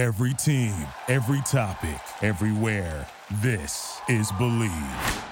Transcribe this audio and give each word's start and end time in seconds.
Every 0.00 0.32
team, 0.32 0.72
every 1.08 1.42
topic, 1.42 2.00
everywhere. 2.22 3.06
This 3.42 4.00
is 4.08 4.32
Bleav. 4.32 5.22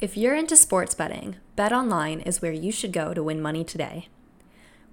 If 0.00 0.16
you're 0.16 0.34
into 0.34 0.56
sports 0.56 0.94
betting, 0.94 1.36
BetOnline 1.54 2.26
is 2.26 2.40
where 2.40 2.50
you 2.50 2.72
should 2.72 2.94
go 2.94 3.12
to 3.12 3.22
win 3.22 3.42
money 3.42 3.62
today. 3.62 4.08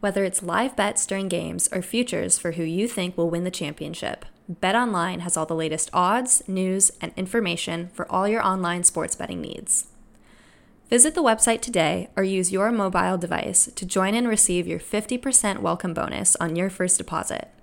Whether 0.01 0.25
it's 0.25 0.43
live 0.43 0.75
bets 0.75 1.05
during 1.05 1.29
games 1.29 1.69
or 1.71 1.81
futures 1.81 2.37
for 2.37 2.51
who 2.51 2.63
you 2.63 2.89
think 2.89 3.15
will 3.15 3.29
win 3.29 3.45
the 3.45 3.49
championship, 3.49 4.25
BetOnline 4.51 5.21
has 5.21 5.37
all 5.37 5.45
the 5.45 5.55
latest 5.55 5.89
odds, 5.93 6.43
news, 6.49 6.91
and 6.99 7.13
information 7.15 7.87
for 7.93 8.11
all 8.11 8.27
your 8.27 8.45
online 8.45 8.83
sports 8.83 9.15
betting 9.15 9.39
needs. 9.39 9.87
Visit 10.89 11.15
the 11.15 11.23
website 11.23 11.61
today 11.61 12.09
or 12.17 12.23
use 12.23 12.51
your 12.51 12.73
mobile 12.73 13.17
device 13.17 13.69
to 13.73 13.85
join 13.85 14.13
and 14.15 14.27
receive 14.27 14.67
your 14.67 14.79
50% 14.79 15.59
welcome 15.59 15.93
bonus 15.93 16.35
on 16.41 16.57
your 16.57 16.69
first 16.69 16.97
deposit. 16.97 17.53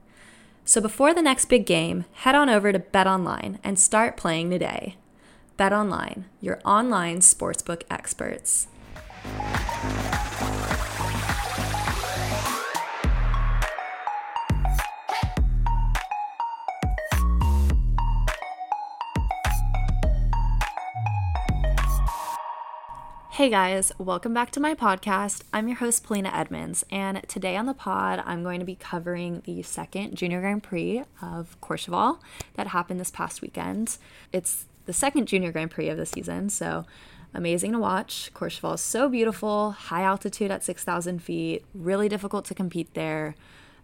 So 0.66 0.80
before 0.80 1.12
the 1.12 1.22
next 1.22 1.46
big 1.46 1.66
game, 1.66 2.06
head 2.12 2.34
on 2.34 2.48
over 2.48 2.72
to 2.72 2.78
BetOnline 2.78 3.58
and 3.62 3.78
start 3.78 4.16
playing 4.16 4.50
today. 4.50 4.96
BetOnline, 5.58 6.24
your 6.40 6.60
online 6.64 7.18
sportsbook 7.18 7.82
experts. 7.90 8.66
Hey 23.44 23.50
guys, 23.50 23.92
welcome 23.98 24.32
back 24.32 24.52
to 24.52 24.58
my 24.60 24.74
podcast. 24.74 25.42
I'm 25.52 25.68
your 25.68 25.76
host, 25.76 26.02
Polina 26.02 26.30
Edmunds, 26.32 26.82
and 26.90 27.22
today 27.28 27.58
on 27.58 27.66
the 27.66 27.74
pod, 27.74 28.22
I'm 28.24 28.42
going 28.42 28.58
to 28.58 28.64
be 28.64 28.74
covering 28.74 29.42
the 29.44 29.62
second 29.62 30.14
Junior 30.14 30.40
Grand 30.40 30.62
Prix 30.62 31.02
of 31.20 31.60
Courchevel 31.60 32.20
that 32.54 32.68
happened 32.68 32.98
this 33.00 33.10
past 33.10 33.42
weekend. 33.42 33.98
It's 34.32 34.64
the 34.86 34.94
second 34.94 35.28
Junior 35.28 35.52
Grand 35.52 35.70
Prix 35.70 35.90
of 35.90 35.98
the 35.98 36.06
season, 36.06 36.48
so 36.48 36.86
amazing 37.34 37.72
to 37.72 37.78
watch. 37.78 38.30
Courchevel 38.32 38.76
is 38.76 38.80
so 38.80 39.10
beautiful, 39.10 39.72
high 39.72 40.04
altitude 40.04 40.50
at 40.50 40.64
6,000 40.64 41.22
feet, 41.22 41.66
really 41.74 42.08
difficult 42.08 42.46
to 42.46 42.54
compete 42.54 42.94
there. 42.94 43.34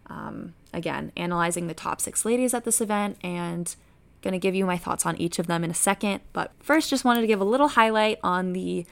Um, 0.07 0.55
again, 0.73 1.11
analyzing 1.15 1.67
the 1.67 1.75
top 1.75 2.01
six 2.01 2.25
ladies 2.25 2.55
at 2.55 2.63
this 2.63 2.81
event 2.81 3.17
and 3.23 3.75
going 4.23 4.33
to 4.33 4.39
give 4.39 4.55
you 4.55 4.65
my 4.65 4.79
thoughts 4.79 5.05
on 5.05 5.17
each 5.17 5.37
of 5.37 5.45
them 5.45 5.63
in 5.63 5.69
a 5.69 5.75
second. 5.75 6.21
But 6.33 6.51
first, 6.59 6.89
just 6.89 7.05
wanted 7.05 7.21
to 7.21 7.27
give 7.27 7.39
a 7.39 7.45
little 7.45 7.67
highlight 7.67 8.17
on 8.23 8.53
the 8.53 8.87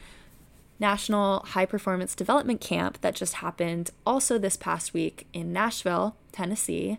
National 0.79 1.39
High 1.39 1.65
Performance 1.65 2.15
Development 2.15 2.61
Camp 2.61 3.01
that 3.01 3.15
just 3.15 3.35
happened 3.35 3.91
also 4.05 4.37
this 4.37 4.55
past 4.55 4.93
week 4.93 5.27
in 5.33 5.51
Nashville, 5.51 6.15
Tennessee. 6.31 6.97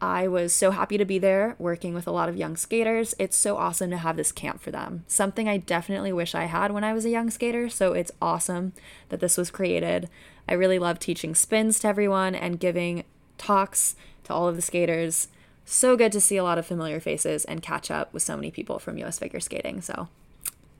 I 0.00 0.26
was 0.26 0.52
so 0.52 0.72
happy 0.72 0.98
to 0.98 1.04
be 1.04 1.18
there 1.18 1.54
working 1.58 1.94
with 1.94 2.08
a 2.08 2.10
lot 2.10 2.28
of 2.28 2.36
young 2.36 2.56
skaters. 2.56 3.14
It's 3.18 3.36
so 3.36 3.56
awesome 3.56 3.90
to 3.90 3.98
have 3.98 4.16
this 4.16 4.32
camp 4.32 4.60
for 4.60 4.72
them. 4.72 5.04
Something 5.06 5.48
I 5.48 5.58
definitely 5.58 6.12
wish 6.12 6.34
I 6.34 6.44
had 6.44 6.72
when 6.72 6.82
I 6.82 6.92
was 6.92 7.04
a 7.04 7.10
young 7.10 7.30
skater, 7.30 7.68
so 7.68 7.92
it's 7.92 8.10
awesome 8.20 8.72
that 9.10 9.20
this 9.20 9.36
was 9.36 9.50
created. 9.50 10.08
I 10.48 10.54
really 10.54 10.80
love 10.80 10.98
teaching 10.98 11.34
spins 11.34 11.78
to 11.80 11.88
everyone 11.88 12.34
and 12.34 12.58
giving 12.58 13.04
talks 13.38 13.94
to 14.24 14.32
all 14.32 14.48
of 14.48 14.56
the 14.56 14.62
skaters. 14.62 15.28
So 15.64 15.96
good 15.96 16.10
to 16.12 16.20
see 16.20 16.36
a 16.36 16.44
lot 16.44 16.58
of 16.58 16.66
familiar 16.66 16.98
faces 16.98 17.44
and 17.44 17.62
catch 17.62 17.90
up 17.90 18.12
with 18.12 18.24
so 18.24 18.34
many 18.34 18.50
people 18.50 18.80
from 18.80 18.98
US 18.98 19.20
figure 19.20 19.38
skating. 19.38 19.82
So 19.82 20.08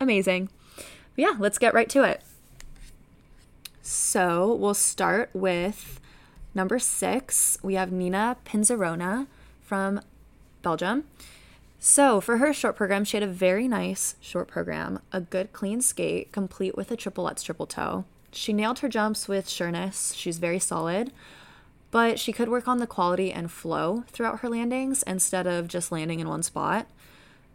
amazing 0.01 0.49
yeah, 1.17 1.35
let's 1.39 1.59
get 1.59 1.75
right 1.75 1.89
to 1.91 2.03
it. 2.05 2.23
So 3.83 4.55
we'll 4.55 4.75
start 4.75 5.31
with 5.33 6.01
number 6.55 6.79
six. 6.79 7.59
We 7.63 7.75
have 7.75 7.93
Nina 7.93 8.37
Pinzarrone 8.45 9.27
from 9.61 10.01
Belgium. 10.63 11.05
So 11.79 12.21
for 12.21 12.39
her 12.39 12.53
short 12.53 12.77
program, 12.77 13.05
she 13.05 13.17
had 13.17 13.25
a 13.25 13.33
very 13.33 13.67
nice 13.67 14.15
short 14.21 14.47
program, 14.47 15.01
a 15.11 15.21
good 15.21 15.53
clean 15.53 15.81
skate, 15.81 16.31
complete 16.31 16.77
with 16.77 16.93
a 16.93 16.97
triple 16.97 17.25
Lutz 17.25 17.43
triple 17.43 17.67
toe. 17.67 18.05
She 18.31 18.53
nailed 18.53 18.79
her 18.79 18.89
jumps 18.89 19.27
with 19.27 19.49
sureness. 19.49 20.15
She's 20.15 20.39
very 20.39 20.61
solid, 20.61 21.13
but 21.91 22.21
she 22.21 22.33
could 22.33 22.49
work 22.49 22.69
on 22.69 22.79
the 22.79 22.87
quality 22.87 23.33
and 23.33 23.51
flow 23.51 24.05
throughout 24.09 24.41
her 24.41 24.49
landings 24.49 25.03
instead 25.03 25.49
of 25.49 25.67
just 25.67 25.91
landing 25.91 26.21
in 26.21 26.29
one 26.29 26.45
spot. 26.45 26.87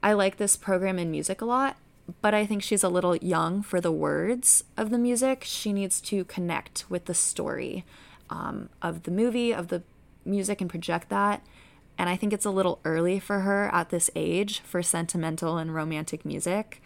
I 0.03 0.13
like 0.13 0.38
this 0.38 0.57
program 0.57 1.00
in 1.00 1.09
music 1.09 1.41
a 1.41 1.46
lot 1.46 1.78
but 2.22 2.34
I 2.34 2.45
think 2.45 2.63
she's 2.63 2.84
a 2.84 2.90
little 2.90 3.16
young 3.18 3.62
for 3.62 3.81
the 3.81 3.91
words 3.91 4.63
of 4.75 4.90
the 4.90 4.97
music. 4.97 5.44
She 5.44 5.73
needs 5.73 6.00
to 6.01 6.25
connect 6.25 6.85
with 6.90 7.06
the 7.06 7.13
story 7.13 7.85
um, 8.29 8.69
of 8.81 9.03
the 9.03 9.12
movie, 9.12 9.53
of 9.53 9.68
the 9.68 9.84
music, 10.25 10.62
and 10.62 10.69
project 10.69 11.09
that. 11.09 11.41
And 11.97 12.09
I 12.09 12.16
think 12.16 12.31
it's 12.31 12.46
a 12.46 12.51
little 12.51 12.79
early 12.85 13.19
for 13.19 13.41
her 13.41 13.69
at 13.73 13.90
this 13.90 14.09
age 14.16 14.59
for 14.59 14.84
sentimental 14.84 15.57
and 15.57 15.73
romantic 15.73 16.25
music. 16.25 16.81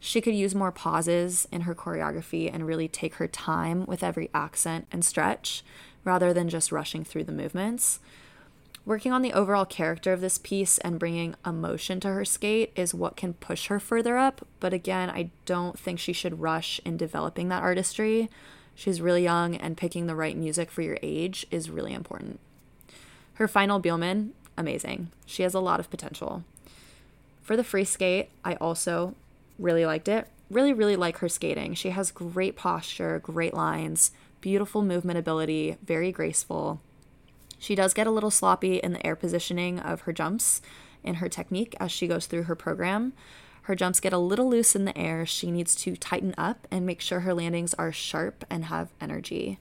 She 0.00 0.20
could 0.20 0.34
use 0.34 0.54
more 0.54 0.72
pauses 0.72 1.46
in 1.52 1.62
her 1.62 1.74
choreography 1.74 2.52
and 2.52 2.66
really 2.66 2.88
take 2.88 3.16
her 3.16 3.28
time 3.28 3.84
with 3.86 4.02
every 4.02 4.30
accent 4.34 4.86
and 4.90 5.04
stretch 5.04 5.62
rather 6.04 6.32
than 6.32 6.48
just 6.48 6.72
rushing 6.72 7.04
through 7.04 7.24
the 7.24 7.32
movements. 7.32 8.00
Working 8.86 9.12
on 9.12 9.22
the 9.22 9.34
overall 9.34 9.66
character 9.66 10.12
of 10.12 10.20
this 10.20 10.38
piece 10.38 10.78
and 10.78 10.98
bringing 10.98 11.34
emotion 11.44 12.00
to 12.00 12.08
her 12.08 12.24
skate 12.24 12.72
is 12.74 12.94
what 12.94 13.16
can 13.16 13.34
push 13.34 13.66
her 13.66 13.78
further 13.78 14.16
up. 14.16 14.46
But 14.58 14.72
again, 14.72 15.10
I 15.10 15.30
don't 15.44 15.78
think 15.78 15.98
she 15.98 16.12
should 16.12 16.40
rush 16.40 16.80
in 16.84 16.96
developing 16.96 17.48
that 17.48 17.62
artistry. 17.62 18.30
She's 18.74 19.02
really 19.02 19.22
young, 19.22 19.54
and 19.54 19.76
picking 19.76 20.06
the 20.06 20.14
right 20.14 20.36
music 20.36 20.70
for 20.70 20.80
your 20.80 20.98
age 21.02 21.46
is 21.50 21.68
really 21.68 21.92
important. 21.92 22.40
Her 23.34 23.46
final 23.46 23.80
Biellmann, 23.80 24.30
amazing. 24.56 25.10
She 25.26 25.42
has 25.42 25.54
a 25.54 25.60
lot 25.60 25.80
of 25.80 25.90
potential. 25.90 26.44
For 27.42 27.56
the 27.56 27.64
free 27.64 27.84
skate, 27.84 28.30
I 28.44 28.54
also 28.54 29.14
really 29.58 29.84
liked 29.84 30.08
it. 30.08 30.28
Really, 30.50 30.72
really 30.72 30.96
like 30.96 31.18
her 31.18 31.28
skating. 31.28 31.74
She 31.74 31.90
has 31.90 32.10
great 32.10 32.56
posture, 32.56 33.18
great 33.18 33.54
lines, 33.54 34.12
beautiful 34.40 34.82
movement 34.82 35.18
ability, 35.18 35.76
very 35.84 36.10
graceful. 36.10 36.80
She 37.60 37.74
does 37.74 37.92
get 37.92 38.06
a 38.06 38.10
little 38.10 38.30
sloppy 38.30 38.78
in 38.78 38.94
the 38.94 39.06
air 39.06 39.14
positioning 39.14 39.78
of 39.78 40.00
her 40.02 40.12
jumps 40.14 40.62
and 41.04 41.18
her 41.18 41.28
technique 41.28 41.76
as 41.78 41.92
she 41.92 42.08
goes 42.08 42.24
through 42.24 42.44
her 42.44 42.56
program. 42.56 43.12
Her 43.62 43.74
jumps 43.74 44.00
get 44.00 44.14
a 44.14 44.18
little 44.18 44.48
loose 44.48 44.74
in 44.74 44.86
the 44.86 44.96
air. 44.96 45.26
She 45.26 45.50
needs 45.50 45.74
to 45.76 45.94
tighten 45.94 46.34
up 46.38 46.66
and 46.70 46.86
make 46.86 47.02
sure 47.02 47.20
her 47.20 47.34
landings 47.34 47.74
are 47.74 47.92
sharp 47.92 48.46
and 48.48 48.64
have 48.64 48.88
energy. 48.98 49.58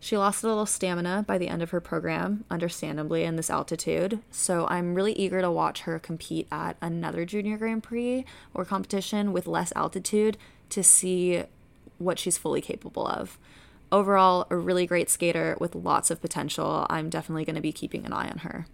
She 0.00 0.16
lost 0.16 0.42
a 0.42 0.48
little 0.48 0.64
stamina 0.64 1.24
by 1.26 1.36
the 1.36 1.48
end 1.48 1.62
of 1.62 1.70
her 1.70 1.80
program, 1.80 2.44
understandably, 2.50 3.24
in 3.24 3.36
this 3.36 3.50
altitude. 3.50 4.20
So 4.30 4.66
I'm 4.68 4.94
really 4.94 5.12
eager 5.12 5.42
to 5.42 5.50
watch 5.50 5.82
her 5.82 5.98
compete 5.98 6.48
at 6.50 6.78
another 6.80 7.26
Junior 7.26 7.58
Grand 7.58 7.82
Prix 7.82 8.24
or 8.54 8.64
competition 8.64 9.34
with 9.34 9.46
less 9.46 9.72
altitude 9.76 10.38
to 10.70 10.82
see 10.82 11.44
what 11.98 12.18
she's 12.18 12.38
fully 12.38 12.62
capable 12.62 13.06
of 13.06 13.38
overall, 13.94 14.46
a 14.50 14.56
really 14.56 14.86
great 14.86 15.08
skater 15.08 15.56
with 15.60 15.74
lots 15.74 16.10
of 16.10 16.20
potential. 16.20 16.84
I'm 16.90 17.08
definitely 17.08 17.44
going 17.44 17.54
to 17.54 17.62
be 17.62 17.72
keeping 17.72 18.04
an 18.04 18.12
eye 18.12 18.28
on 18.28 18.38
her. 18.38 18.66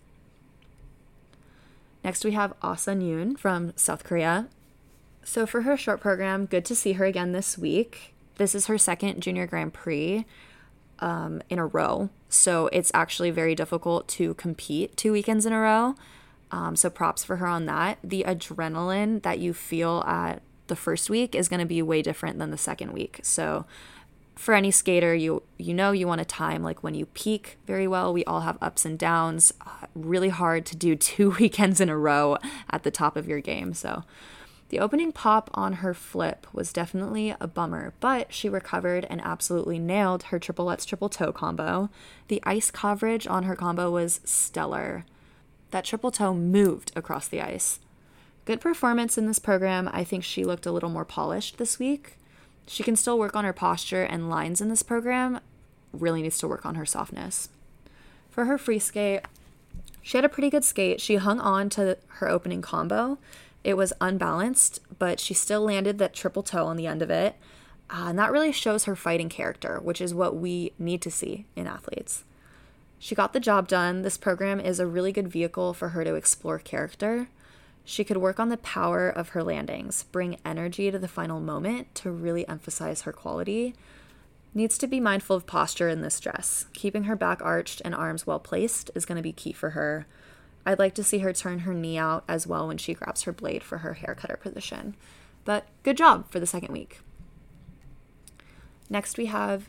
Next, 2.03 2.25
we 2.25 2.32
have 2.32 2.54
Ah 2.62 2.75
Sun 2.75 3.03
Yoon 3.03 3.38
from 3.38 3.75
South 3.76 4.03
Korea. 4.03 4.48
So, 5.22 5.44
for 5.44 5.62
her 5.62 5.76
short 5.76 6.00
program, 6.00 6.47
good 6.47 6.64
to 6.64 6.75
see 6.75 6.94
her 6.94 7.04
again 7.04 7.32
this 7.32 7.59
week. 7.59 8.14
This 8.36 8.54
is 8.54 8.66
her 8.66 8.78
second 8.78 9.20
Junior 9.20 9.47
Grand 9.47 9.75
Prix 9.75 10.25
um, 11.00 11.42
in 11.50 11.59
a 11.59 11.66
row. 11.66 12.09
So, 12.30 12.69
it's 12.72 12.91
actually 12.94 13.30
very 13.30 13.54
difficult 13.54 14.09
to 14.09 14.32
compete 14.34 14.97
two 14.97 15.12
weekends 15.12 15.44
in 15.44 15.53
a 15.53 15.60
row. 15.60 15.94
Um, 16.50 16.75
so, 16.75 16.88
props 16.88 17.22
for 17.22 17.36
her 17.36 17.47
on 17.47 17.66
that. 17.66 17.98
The 18.03 18.25
adrenaline 18.26 19.20
that 19.22 19.38
you 19.38 19.53
feel 19.53 20.03
at 20.06 20.41
the 20.69 20.76
first 20.76 21.10
week 21.10 21.34
is 21.34 21.48
going 21.48 21.60
to 21.60 21.66
be 21.66 21.82
way 21.82 22.00
different 22.00 22.38
than 22.38 22.50
the 22.50 22.56
second 22.56 22.92
week. 22.92 23.20
So, 23.22 23.66
for 24.36 24.54
any 24.54 24.70
skater, 24.70 25.14
you 25.14 25.42
you 25.58 25.74
know 25.74 25.92
you 25.92 26.06
want 26.06 26.20
to 26.20 26.24
time 26.24 26.62
like 26.62 26.82
when 26.82 26.94
you 26.94 27.06
peak 27.06 27.58
very 27.66 27.86
well. 27.86 28.12
We 28.12 28.24
all 28.24 28.41
have 28.41 28.58
ups 28.62 28.84
and 28.84 28.98
downs. 28.98 29.52
Uh, 29.60 29.86
really 29.94 30.30
hard 30.30 30.64
to 30.66 30.76
do 30.76 30.96
two 30.96 31.30
weekends 31.38 31.80
in 31.80 31.88
a 31.88 31.97
row 31.97 32.38
at 32.71 32.82
the 32.82 32.91
top 32.91 33.16
of 33.16 33.28
your 33.28 33.41
game. 33.41 33.74
So 33.74 34.04
the 34.71 34.78
opening 34.78 35.10
pop 35.10 35.50
on 35.53 35.74
her 35.74 35.92
flip 35.92 36.47
was 36.53 36.72
definitely 36.72 37.34
a 37.41 37.48
bummer, 37.48 37.92
but 37.98 38.32
she 38.32 38.48
recovered 38.48 39.04
and 39.10 39.21
absolutely 39.21 39.80
nailed 39.80 40.24
her 40.24 40.38
triple 40.38 40.66
Lutz 40.66 40.84
triple 40.84 41.09
toe 41.09 41.33
combo. 41.33 41.91
The 42.28 42.41
ice 42.44 42.71
coverage 42.71 43.26
on 43.26 43.42
her 43.42 43.56
combo 43.56 43.91
was 43.91 44.21
stellar. 44.24 45.04
That 45.72 45.84
triple 45.84 46.12
toe 46.12 46.34
moved 46.34 46.92
across 46.94 47.26
the 47.26 47.41
ice. 47.41 47.80
Good 48.44 48.60
performance 48.60 49.18
in 49.18 49.26
this 49.26 49.41
program. 49.41 49.91
I 49.92 50.04
think 50.04 50.22
she 50.22 50.44
looked 50.44 50.66
a 50.66 50.72
little 50.72 50.88
more 50.88 51.04
polished 51.04 51.59
this 51.59 51.80
week. 51.80 52.16
She 52.71 52.84
can 52.84 52.95
still 52.95 53.19
work 53.19 53.34
on 53.34 53.45
her 53.45 53.53
posture 53.53 54.05
and 54.05 54.31
lines 54.31 54.61
in 54.61 54.69
this 54.69 54.84
program, 54.84 55.41
really 55.93 56.22
needs 56.22 56.39
to 56.39 56.47
work 56.47 56.65
on 56.65 56.77
her 56.77 56.87
softness. 56.87 57.49
For 58.31 58.45
her 58.45 58.57
free 58.57 58.78
skate, 58.78 59.22
she 60.03 60.17
had 60.17 60.25
a 60.25 60.28
pretty 60.28 60.51
good 60.51 60.63
skate. 60.63 61.01
She 61.01 61.17
hung 61.17 61.41
on 61.41 61.69
to 61.71 61.99
her 62.07 62.28
opening 62.28 62.63
combo. 62.63 63.19
It 63.65 63.77
was 63.77 63.93
unbalanced, 64.01 64.78
but 65.01 65.19
she 65.19 65.34
still 65.34 65.63
landed 65.63 65.99
that 65.99 66.15
triple 66.15 66.45
toe 66.45 66.65
on 66.65 66.77
the 66.77 66.87
end 66.87 67.03
of 67.03 67.11
it. 67.11 67.34
Uh, 67.91 68.05
and 68.11 68.19
that 68.21 68.31
really 68.31 68.53
shows 68.53 68.84
her 68.84 68.95
fighting 68.95 69.28
character, 69.28 69.81
which 69.81 70.01
is 70.01 70.15
what 70.15 70.37
we 70.37 70.72
need 70.78 71.03
to 71.03 71.11
see 71.11 71.47
in 71.57 71.67
athletes. 71.67 72.22
She 73.01 73.17
got 73.17 73.33
the 73.33 73.41
job 73.41 73.67
done. 73.67 74.03
This 74.03 74.17
program 74.17 74.61
is 74.61 74.78
a 74.78 74.87
really 74.87 75.11
good 75.11 75.27
vehicle 75.27 75.75
for 75.75 75.89
her 75.89 76.05
to 76.05 76.15
explore 76.15 76.61
character. 76.61 77.27
She 77.91 78.04
could 78.04 78.19
work 78.19 78.39
on 78.39 78.51
the 78.51 78.57
power 78.57 79.09
of 79.09 79.31
her 79.31 79.42
landings, 79.42 80.04
bring 80.04 80.39
energy 80.45 80.92
to 80.92 80.98
the 81.01 81.09
final 81.09 81.41
moment 81.41 81.92
to 81.97 82.13
really 82.13 82.47
emphasize 82.47 83.03
her 83.03 83.13
quality. 83.13 83.75
Needs 84.54 84.78
to 84.78 84.87
be 84.87 85.01
mindful 85.01 85.34
of 85.34 85.45
posture 85.45 85.89
in 85.89 86.01
this 86.01 86.21
dress. 86.21 86.66
Keeping 86.72 87.04
her 87.04 87.16
back 87.16 87.42
arched 87.42 87.83
and 87.84 87.92
arms 87.92 88.28
well 88.28 88.39
placed 88.39 88.92
is 88.95 89.04
going 89.04 89.16
to 89.16 89.25
be 89.25 89.33
key 89.33 89.53
for 89.53 89.71
her. 89.71 90.07
I'd 90.65 90.78
like 90.78 90.95
to 90.95 91.03
see 91.03 91.19
her 91.19 91.33
turn 91.33 91.60
her 91.60 91.75
knee 91.75 91.98
out 91.98 92.22
as 92.28 92.47
well 92.47 92.69
when 92.69 92.78
she 92.78 92.95
grabs 92.95 93.22
her 93.22 93.33
blade 93.33 93.65
for 93.65 93.78
her 93.78 93.95
hair 93.95 94.15
cutter 94.15 94.36
position. 94.36 94.95
But 95.45 95.66
good 95.83 95.97
job 95.97 96.31
for 96.31 96.39
the 96.39 96.47
second 96.47 96.72
week. 96.72 97.01
Next, 98.89 99.19
we 99.19 99.27
have 99.27 99.69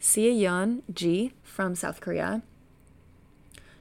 Seoyeon 0.00 0.84
Ji 0.94 1.34
from 1.42 1.74
South 1.74 2.00
Korea. 2.00 2.40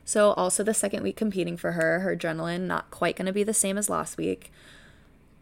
So, 0.07 0.31
also 0.31 0.63
the 0.63 0.73
second 0.73 1.03
week 1.03 1.17
competing 1.17 1.57
for 1.57 1.73
her, 1.73 1.99
her 1.99 2.15
adrenaline 2.15 2.61
not 2.61 2.89
quite 2.91 3.17
going 3.17 3.25
to 3.25 3.33
be 3.33 3.43
the 3.43 3.53
same 3.53 3.77
as 3.77 3.89
last 3.89 4.15
week. 4.15 4.53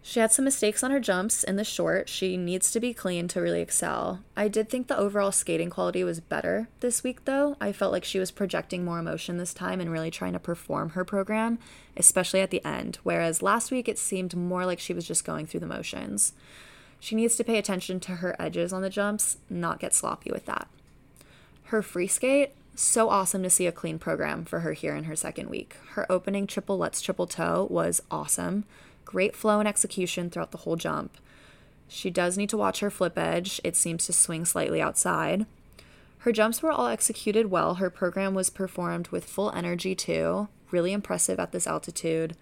She 0.01 0.19
had 0.19 0.31
some 0.31 0.43
mistakes 0.43 0.81
on 0.83 0.89
her 0.89 0.99
jumps 0.99 1.43
in 1.43 1.55
the 1.55 1.63
short. 1.63 2.09
She 2.09 2.35
needs 2.35 2.71
to 2.71 2.79
be 2.79 2.91
clean 2.91 3.27
to 3.27 3.41
really 3.41 3.61
excel. 3.61 4.21
I 4.35 4.47
did 4.47 4.67
think 4.67 4.87
the 4.87 4.97
overall 4.97 5.31
skating 5.31 5.69
quality 5.69 6.03
was 6.03 6.19
better 6.19 6.67
this 6.79 7.03
week, 7.03 7.25
though. 7.25 7.57
I 7.61 7.71
felt 7.71 7.91
like 7.91 8.03
she 8.03 8.17
was 8.17 8.31
projecting 8.31 8.83
more 8.83 8.97
emotion 8.97 9.37
this 9.37 9.53
time 9.53 9.79
and 9.79 9.91
really 9.91 10.09
trying 10.09 10.33
to 10.33 10.39
perform 10.39 10.89
her 10.89 11.05
program, 11.05 11.59
especially 11.95 12.41
at 12.41 12.49
the 12.49 12.65
end, 12.65 12.97
whereas 13.03 13.43
last 13.43 13.69
week 13.69 13.87
it 13.87 13.99
seemed 13.99 14.35
more 14.35 14.65
like 14.65 14.79
she 14.79 14.95
was 14.95 15.05
just 15.05 15.25
going 15.25 15.45
through 15.45 15.59
the 15.59 15.67
motions. 15.67 16.33
She 16.99 17.13
needs 17.13 17.35
to 17.35 17.43
pay 17.43 17.59
attention 17.59 17.99
to 17.99 18.13
her 18.13 18.35
edges 18.39 18.73
on 18.73 18.81
the 18.81 18.89
jumps, 18.89 19.37
not 19.47 19.79
get 19.79 19.93
sloppy 19.93 20.31
with 20.31 20.47
that. 20.47 20.67
Her 21.65 21.83
free 21.83 22.07
skate, 22.07 22.53
so 22.75 23.09
awesome 23.09 23.43
to 23.43 23.49
see 23.49 23.67
a 23.67 23.71
clean 23.71 23.99
program 23.99 24.45
for 24.45 24.59
her 24.59 24.73
here 24.73 24.95
in 24.95 25.05
her 25.05 25.15
second 25.15 25.49
week. 25.49 25.75
Her 25.91 26.09
opening 26.11 26.47
triple 26.47 26.77
Lutz 26.77 27.01
triple 27.01 27.27
toe 27.27 27.67
was 27.69 28.01
awesome. 28.11 28.65
Great 29.05 29.35
flow 29.35 29.59
and 29.59 29.67
execution 29.67 30.29
throughout 30.29 30.51
the 30.51 30.59
whole 30.59 30.75
jump. 30.75 31.17
She 31.87 32.09
does 32.09 32.37
need 32.37 32.49
to 32.49 32.57
watch 32.57 32.79
her 32.79 32.89
flip 32.89 33.17
edge, 33.17 33.61
it 33.63 33.75
seems 33.75 34.05
to 34.05 34.13
swing 34.13 34.45
slightly 34.45 34.81
outside. 34.81 35.45
Her 36.19 36.31
jumps 36.31 36.63
were 36.63 36.71
all 36.71 36.87
executed 36.87 37.51
well. 37.51 37.75
Her 37.75 37.91
program 37.91 38.33
was 38.33 38.49
performed 38.49 39.09
with 39.09 39.25
full 39.25 39.51
energy, 39.51 39.93
too. 39.93 40.47
Really 40.71 40.91
impressive 40.91 41.39
at 41.39 41.51
this 41.51 41.67
altitude. 41.67 42.35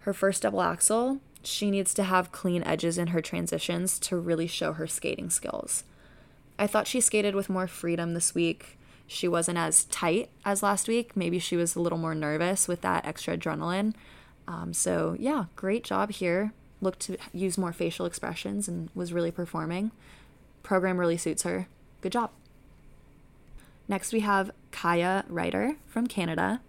Her 0.00 0.14
first 0.14 0.42
double 0.42 0.62
axel, 0.62 1.18
she 1.42 1.70
needs 1.70 1.92
to 1.94 2.04
have 2.04 2.30
clean 2.30 2.62
edges 2.62 2.98
in 2.98 3.08
her 3.08 3.20
transitions 3.20 3.98
to 3.98 4.16
really 4.16 4.46
show 4.46 4.74
her 4.74 4.86
skating 4.86 5.28
skills. 5.28 5.82
I 6.58 6.66
thought 6.66 6.86
she 6.86 7.00
skated 7.00 7.34
with 7.34 7.50
more 7.50 7.66
freedom 7.66 8.14
this 8.14 8.34
week 8.34 8.78
she 9.12 9.26
wasn't 9.26 9.58
as 9.58 9.86
tight 9.86 10.30
as 10.44 10.62
last 10.62 10.86
week. 10.86 11.16
Maybe 11.16 11.40
she 11.40 11.56
was 11.56 11.74
a 11.74 11.80
little 11.80 11.98
more 11.98 12.14
nervous 12.14 12.68
with 12.68 12.80
that 12.82 13.04
extra 13.04 13.36
adrenaline. 13.36 13.92
Um, 14.46 14.72
so, 14.72 15.16
yeah, 15.18 15.46
great 15.56 15.82
job 15.82 16.12
here. 16.12 16.52
Looked 16.80 17.00
to 17.00 17.16
use 17.32 17.58
more 17.58 17.72
facial 17.72 18.06
expressions 18.06 18.68
and 18.68 18.88
was 18.94 19.12
really 19.12 19.32
performing. 19.32 19.90
Program 20.62 20.96
really 20.96 21.16
suits 21.16 21.42
her. 21.42 21.66
Good 22.02 22.12
job. 22.12 22.30
Next, 23.88 24.12
we 24.12 24.20
have 24.20 24.52
Kaiya 24.70 25.24
Ruiter 25.28 25.74
from 25.88 26.06
Canada. 26.06 26.60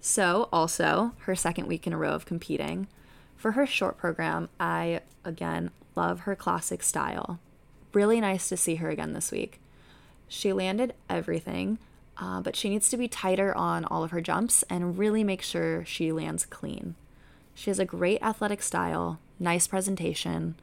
So, 0.00 0.48
also 0.52 1.12
her 1.20 1.36
second 1.36 1.68
week 1.68 1.86
in 1.86 1.92
a 1.92 1.96
row 1.96 2.10
of 2.10 2.26
competing. 2.26 2.88
For 3.36 3.52
her 3.52 3.68
short 3.68 3.98
program, 3.98 4.48
I 4.58 5.02
again 5.24 5.70
love 5.94 6.20
her 6.20 6.34
classic 6.34 6.82
style. 6.82 7.38
Really 7.92 8.20
nice 8.20 8.48
to 8.48 8.56
see 8.56 8.76
her 8.76 8.90
again 8.90 9.12
this 9.12 9.30
week. 9.30 9.60
She 10.32 10.54
landed 10.54 10.94
everything, 11.10 11.76
uh, 12.16 12.40
but 12.40 12.56
she 12.56 12.70
needs 12.70 12.88
to 12.88 12.96
be 12.96 13.06
tighter 13.06 13.54
on 13.54 13.84
all 13.84 14.02
of 14.02 14.12
her 14.12 14.22
jumps 14.22 14.62
and 14.62 14.96
really 14.96 15.22
make 15.22 15.42
sure 15.42 15.84
she 15.84 16.10
lands 16.10 16.46
clean. 16.46 16.94
She 17.54 17.68
has 17.68 17.78
a 17.78 17.84
great 17.84 18.22
athletic 18.22 18.62
style, 18.62 19.18
nice 19.38 19.66
presentation, 19.66 20.54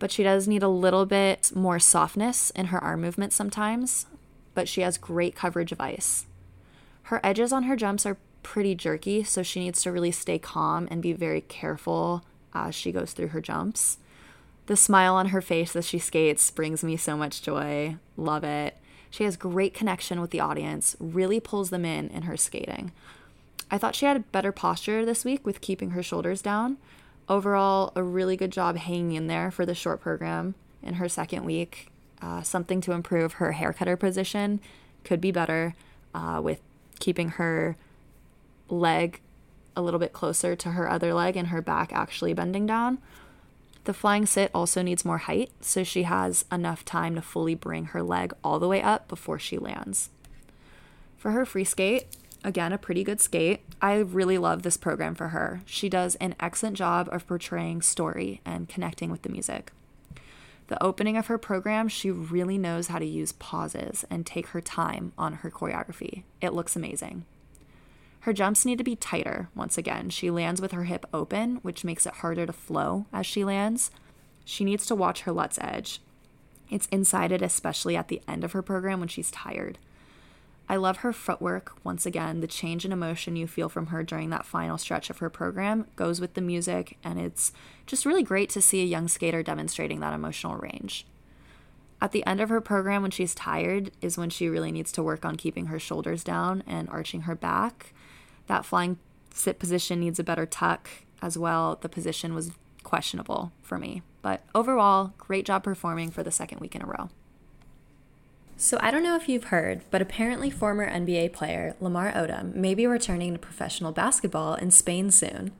but 0.00 0.10
she 0.10 0.24
does 0.24 0.48
need 0.48 0.64
a 0.64 0.68
little 0.68 1.06
bit 1.06 1.52
more 1.54 1.78
softness 1.78 2.50
in 2.50 2.66
her 2.66 2.82
arm 2.82 3.00
movement 3.00 3.32
sometimes, 3.32 4.06
but 4.54 4.68
she 4.68 4.80
has 4.80 4.98
great 4.98 5.36
coverage 5.36 5.70
of 5.70 5.80
ice. 5.80 6.26
Her 7.04 7.20
edges 7.22 7.52
on 7.52 7.62
her 7.62 7.76
jumps 7.76 8.06
are 8.06 8.18
pretty 8.42 8.74
jerky, 8.74 9.22
so 9.22 9.44
she 9.44 9.60
needs 9.60 9.82
to 9.82 9.92
really 9.92 10.10
stay 10.10 10.40
calm 10.40 10.88
and 10.90 11.00
be 11.00 11.12
very 11.12 11.42
careful 11.42 12.24
as 12.52 12.74
she 12.74 12.90
goes 12.90 13.12
through 13.12 13.28
her 13.28 13.40
jumps. 13.40 13.98
The 14.66 14.76
smile 14.76 15.14
on 15.14 15.28
her 15.28 15.40
face 15.40 15.76
as 15.76 15.86
she 15.86 16.00
skates 16.00 16.50
brings 16.50 16.82
me 16.82 16.96
so 16.96 17.16
much 17.16 17.40
joy. 17.40 17.98
Love 18.16 18.42
it. 18.42 18.76
She 19.10 19.24
has 19.24 19.36
great 19.36 19.74
connection 19.74 20.20
with 20.20 20.30
the 20.30 20.40
audience, 20.40 20.96
really 20.98 21.40
pulls 21.40 21.70
them 21.70 21.84
in 21.84 22.08
in 22.08 22.22
her 22.22 22.36
skating. 22.36 22.92
I 23.70 23.78
thought 23.78 23.94
she 23.94 24.06
had 24.06 24.16
a 24.16 24.20
better 24.20 24.52
posture 24.52 25.04
this 25.04 25.24
week 25.24 25.44
with 25.44 25.60
keeping 25.60 25.90
her 25.90 26.02
shoulders 26.02 26.42
down. 26.42 26.76
Overall, 27.28 27.92
a 27.96 28.02
really 28.02 28.36
good 28.36 28.52
job 28.52 28.76
hanging 28.76 29.12
in 29.12 29.26
there 29.26 29.50
for 29.50 29.66
the 29.66 29.74
short 29.74 30.00
program 30.00 30.54
in 30.82 30.94
her 30.94 31.08
second 31.08 31.44
week. 31.44 31.88
Uh, 32.22 32.42
something 32.42 32.80
to 32.80 32.92
improve 32.92 33.34
her 33.34 33.54
haircutter 33.54 33.98
position 33.98 34.60
could 35.04 35.20
be 35.20 35.32
better 35.32 35.74
uh, 36.14 36.40
with 36.42 36.60
keeping 37.00 37.30
her 37.30 37.76
leg 38.68 39.20
a 39.76 39.82
little 39.82 40.00
bit 40.00 40.12
closer 40.12 40.56
to 40.56 40.70
her 40.70 40.88
other 40.88 41.12
leg 41.12 41.36
and 41.36 41.48
her 41.48 41.60
back 41.60 41.92
actually 41.92 42.32
bending 42.32 42.66
down. 42.66 42.98
The 43.86 43.94
flying 43.94 44.26
sit 44.26 44.50
also 44.52 44.82
needs 44.82 45.04
more 45.04 45.18
height, 45.18 45.52
so 45.60 45.84
she 45.84 46.02
has 46.02 46.44
enough 46.50 46.84
time 46.84 47.14
to 47.14 47.22
fully 47.22 47.54
bring 47.54 47.84
her 47.86 48.02
leg 48.02 48.34
all 48.42 48.58
the 48.58 48.66
way 48.66 48.82
up 48.82 49.06
before 49.06 49.38
she 49.38 49.58
lands. 49.58 50.10
For 51.16 51.30
her 51.30 51.46
free 51.46 51.62
skate, 51.62 52.06
again, 52.42 52.72
a 52.72 52.78
pretty 52.78 53.04
good 53.04 53.20
skate. 53.20 53.60
I 53.80 53.98
really 53.98 54.38
love 54.38 54.62
this 54.62 54.76
program 54.76 55.14
for 55.14 55.28
her. 55.28 55.62
She 55.66 55.88
does 55.88 56.16
an 56.16 56.34
excellent 56.40 56.76
job 56.76 57.08
of 57.12 57.28
portraying 57.28 57.80
story 57.80 58.40
and 58.44 58.68
connecting 58.68 59.12
with 59.12 59.22
the 59.22 59.28
music. 59.28 59.70
The 60.66 60.82
opening 60.82 61.16
of 61.16 61.28
her 61.28 61.38
program, 61.38 61.86
she 61.86 62.10
really 62.10 62.58
knows 62.58 62.88
how 62.88 62.98
to 62.98 63.06
use 63.06 63.30
pauses 63.30 64.04
and 64.10 64.26
take 64.26 64.48
her 64.48 64.60
time 64.60 65.12
on 65.16 65.32
her 65.34 65.50
choreography. 65.50 66.24
It 66.40 66.54
looks 66.54 66.74
amazing. 66.74 67.24
Her 68.26 68.32
jumps 68.32 68.66
need 68.66 68.78
to 68.78 68.82
be 68.82 68.96
tighter 68.96 69.50
once 69.54 69.78
again. 69.78 70.10
She 70.10 70.32
lands 70.32 70.60
with 70.60 70.72
her 70.72 70.82
hip 70.82 71.06
open, 71.14 71.60
which 71.62 71.84
makes 71.84 72.06
it 72.06 72.14
harder 72.14 72.44
to 72.44 72.52
flow 72.52 73.06
as 73.12 73.24
she 73.24 73.44
lands. 73.44 73.92
She 74.44 74.64
needs 74.64 74.84
to 74.86 74.96
watch 74.96 75.20
her 75.20 75.30
Lutz 75.30 75.60
edge. 75.62 76.00
It's 76.68 76.86
inside 76.86 77.30
it, 77.30 77.40
especially 77.40 77.96
at 77.96 78.08
the 78.08 78.20
end 78.26 78.42
of 78.42 78.50
her 78.50 78.62
program 78.62 78.98
when 78.98 79.08
she's 79.08 79.30
tired. 79.30 79.78
I 80.68 80.74
love 80.74 80.98
her 80.98 81.12
footwork. 81.12 81.76
Once 81.84 82.04
again, 82.04 82.40
the 82.40 82.48
change 82.48 82.84
in 82.84 82.90
emotion 82.90 83.36
you 83.36 83.46
feel 83.46 83.68
from 83.68 83.86
her 83.86 84.02
during 84.02 84.30
that 84.30 84.44
final 84.44 84.76
stretch 84.76 85.08
of 85.08 85.18
her 85.18 85.30
program 85.30 85.86
goes 85.94 86.20
with 86.20 86.34
the 86.34 86.40
music, 86.40 86.98
and 87.04 87.20
it's 87.20 87.52
just 87.86 88.04
really 88.04 88.24
great 88.24 88.50
to 88.50 88.60
see 88.60 88.82
a 88.82 88.86
young 88.86 89.06
skater 89.06 89.44
demonstrating 89.44 90.00
that 90.00 90.14
emotional 90.14 90.56
range. 90.56 91.06
At 92.02 92.10
the 92.10 92.26
end 92.26 92.40
of 92.40 92.48
her 92.48 92.60
program, 92.60 93.02
when 93.02 93.12
she's 93.12 93.36
tired, 93.36 93.92
is 94.02 94.18
when 94.18 94.30
she 94.30 94.48
really 94.48 94.72
needs 94.72 94.90
to 94.92 95.02
work 95.04 95.24
on 95.24 95.36
keeping 95.36 95.66
her 95.66 95.78
shoulders 95.78 96.24
down 96.24 96.64
and 96.66 96.88
arching 96.88 97.20
her 97.20 97.36
back. 97.36 97.92
That 98.46 98.64
flying 98.64 98.98
sit 99.32 99.58
position 99.58 100.00
needs 100.00 100.18
a 100.18 100.24
better 100.24 100.46
tuck 100.46 100.88
as 101.22 101.36
well. 101.36 101.78
The 101.80 101.88
position 101.88 102.34
was 102.34 102.52
questionable 102.82 103.52
for 103.62 103.78
me. 103.78 104.02
But 104.22 104.42
overall, 104.54 105.12
great 105.18 105.44
job 105.44 105.64
performing 105.64 106.10
for 106.10 106.22
the 106.22 106.30
second 106.30 106.60
week 106.60 106.74
in 106.74 106.82
a 106.82 106.86
row. 106.86 107.10
So, 108.58 108.78
I 108.80 108.90
don't 108.90 109.02
know 109.02 109.16
if 109.16 109.28
you've 109.28 109.44
heard, 109.44 109.82
but 109.90 110.00
apparently, 110.00 110.48
former 110.48 110.88
NBA 110.90 111.34
player 111.34 111.76
Lamar 111.78 112.10
Odom 112.12 112.54
may 112.54 112.74
be 112.74 112.86
returning 112.86 113.34
to 113.34 113.38
professional 113.38 113.92
basketball 113.92 114.54
in 114.54 114.70
Spain 114.70 115.10
soon. 115.10 115.52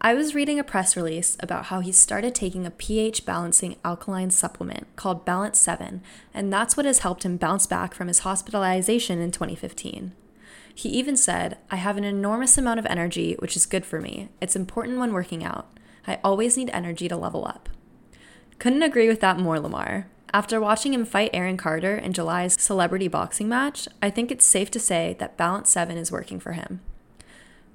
I 0.00 0.14
was 0.14 0.34
reading 0.34 0.58
a 0.58 0.64
press 0.64 0.96
release 0.96 1.36
about 1.38 1.66
how 1.66 1.78
he 1.78 1.92
started 1.92 2.34
taking 2.34 2.66
a 2.66 2.72
pH 2.72 3.24
balancing 3.24 3.76
alkaline 3.84 4.32
supplement 4.32 4.88
called 4.96 5.24
Balance 5.24 5.60
7, 5.60 6.02
and 6.34 6.52
that's 6.52 6.76
what 6.76 6.86
has 6.86 6.98
helped 6.98 7.24
him 7.24 7.36
bounce 7.36 7.68
back 7.68 7.94
from 7.94 8.08
his 8.08 8.20
hospitalization 8.20 9.20
in 9.20 9.30
2015. 9.30 10.10
He 10.74 10.88
even 10.90 11.16
said, 11.16 11.58
I 11.70 11.76
have 11.76 11.96
an 11.96 12.04
enormous 12.04 12.56
amount 12.56 12.80
of 12.80 12.86
energy, 12.86 13.36
which 13.38 13.56
is 13.56 13.66
good 13.66 13.84
for 13.84 14.00
me. 14.00 14.28
It's 14.40 14.56
important 14.56 14.98
when 14.98 15.12
working 15.12 15.44
out. 15.44 15.76
I 16.06 16.18
always 16.24 16.56
need 16.56 16.70
energy 16.72 17.08
to 17.08 17.16
level 17.16 17.46
up. 17.46 17.68
Couldn't 18.58 18.82
agree 18.82 19.08
with 19.08 19.20
that 19.20 19.38
more, 19.38 19.60
Lamar. 19.60 20.08
After 20.34 20.60
watching 20.60 20.94
him 20.94 21.04
fight 21.04 21.30
Aaron 21.34 21.56
Carter 21.58 21.96
in 21.96 22.14
July's 22.14 22.60
celebrity 22.60 23.06
boxing 23.06 23.48
match, 23.48 23.86
I 24.00 24.08
think 24.08 24.30
it's 24.30 24.46
safe 24.46 24.70
to 24.70 24.80
say 24.80 25.14
that 25.18 25.36
Balance 25.36 25.68
7 25.70 25.98
is 25.98 26.10
working 26.10 26.40
for 26.40 26.52
him. 26.52 26.80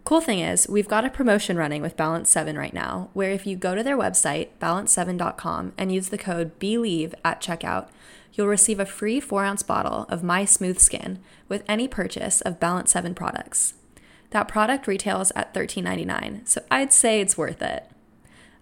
Cool 0.07 0.21
thing 0.21 0.39
is, 0.39 0.69
we've 0.69 0.87
got 0.87 1.03
a 1.03 1.09
promotion 1.09 1.57
running 1.57 1.81
with 1.81 1.97
Balance 1.97 2.29
7 2.29 2.57
right 2.57 2.73
now, 2.73 3.09
where 3.11 3.31
if 3.31 3.45
you 3.45 3.57
go 3.57 3.75
to 3.75 3.83
their 3.83 3.97
website, 3.97 4.47
balance7.com, 4.57 5.73
and 5.77 5.91
use 5.91 6.07
the 6.07 6.17
code 6.17 6.57
BLEAV 6.59 7.13
at 7.25 7.41
checkout, 7.41 7.89
you'll 8.31 8.47
receive 8.47 8.79
a 8.79 8.85
free 8.85 9.19
4 9.19 9.43
ounce 9.43 9.63
bottle 9.63 10.05
of 10.07 10.23
My 10.23 10.45
Smooth 10.45 10.79
Skin 10.79 11.19
with 11.49 11.65
any 11.67 11.89
purchase 11.89 12.39
of 12.39 12.57
Balance 12.57 12.91
7 12.91 13.15
products. 13.15 13.73
That 14.29 14.47
product 14.47 14.87
retails 14.87 15.33
at 15.35 15.53
$13.99, 15.53 16.47
so 16.47 16.61
I'd 16.71 16.93
say 16.93 17.19
it's 17.19 17.37
worth 17.37 17.61
it. 17.61 17.91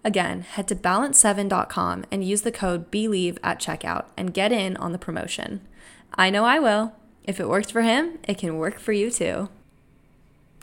Again, 0.04 0.42
head 0.42 0.68
to 0.70 0.76
balance7.com 0.76 2.06
and 2.10 2.24
use 2.24 2.42
the 2.42 2.52
code 2.52 2.90
BLEAV 2.90 3.38
at 3.44 3.60
checkout 3.60 4.06
and 4.18 4.34
get 4.34 4.52
in 4.52 4.76
on 4.78 4.94
the 4.94 4.98
promotion. 4.98 5.62
I 6.16 6.32
know 6.32 6.44
I 6.44 6.58
will. 6.58 6.94
if 7.24 7.40
it 7.40 7.48
worked 7.48 7.72
for 7.72 7.84
him, 7.84 8.18
it 8.28 8.40
can 8.40 8.58
work 8.58 8.80
for 8.80 8.94
you 8.94 9.12
too. 9.12 9.50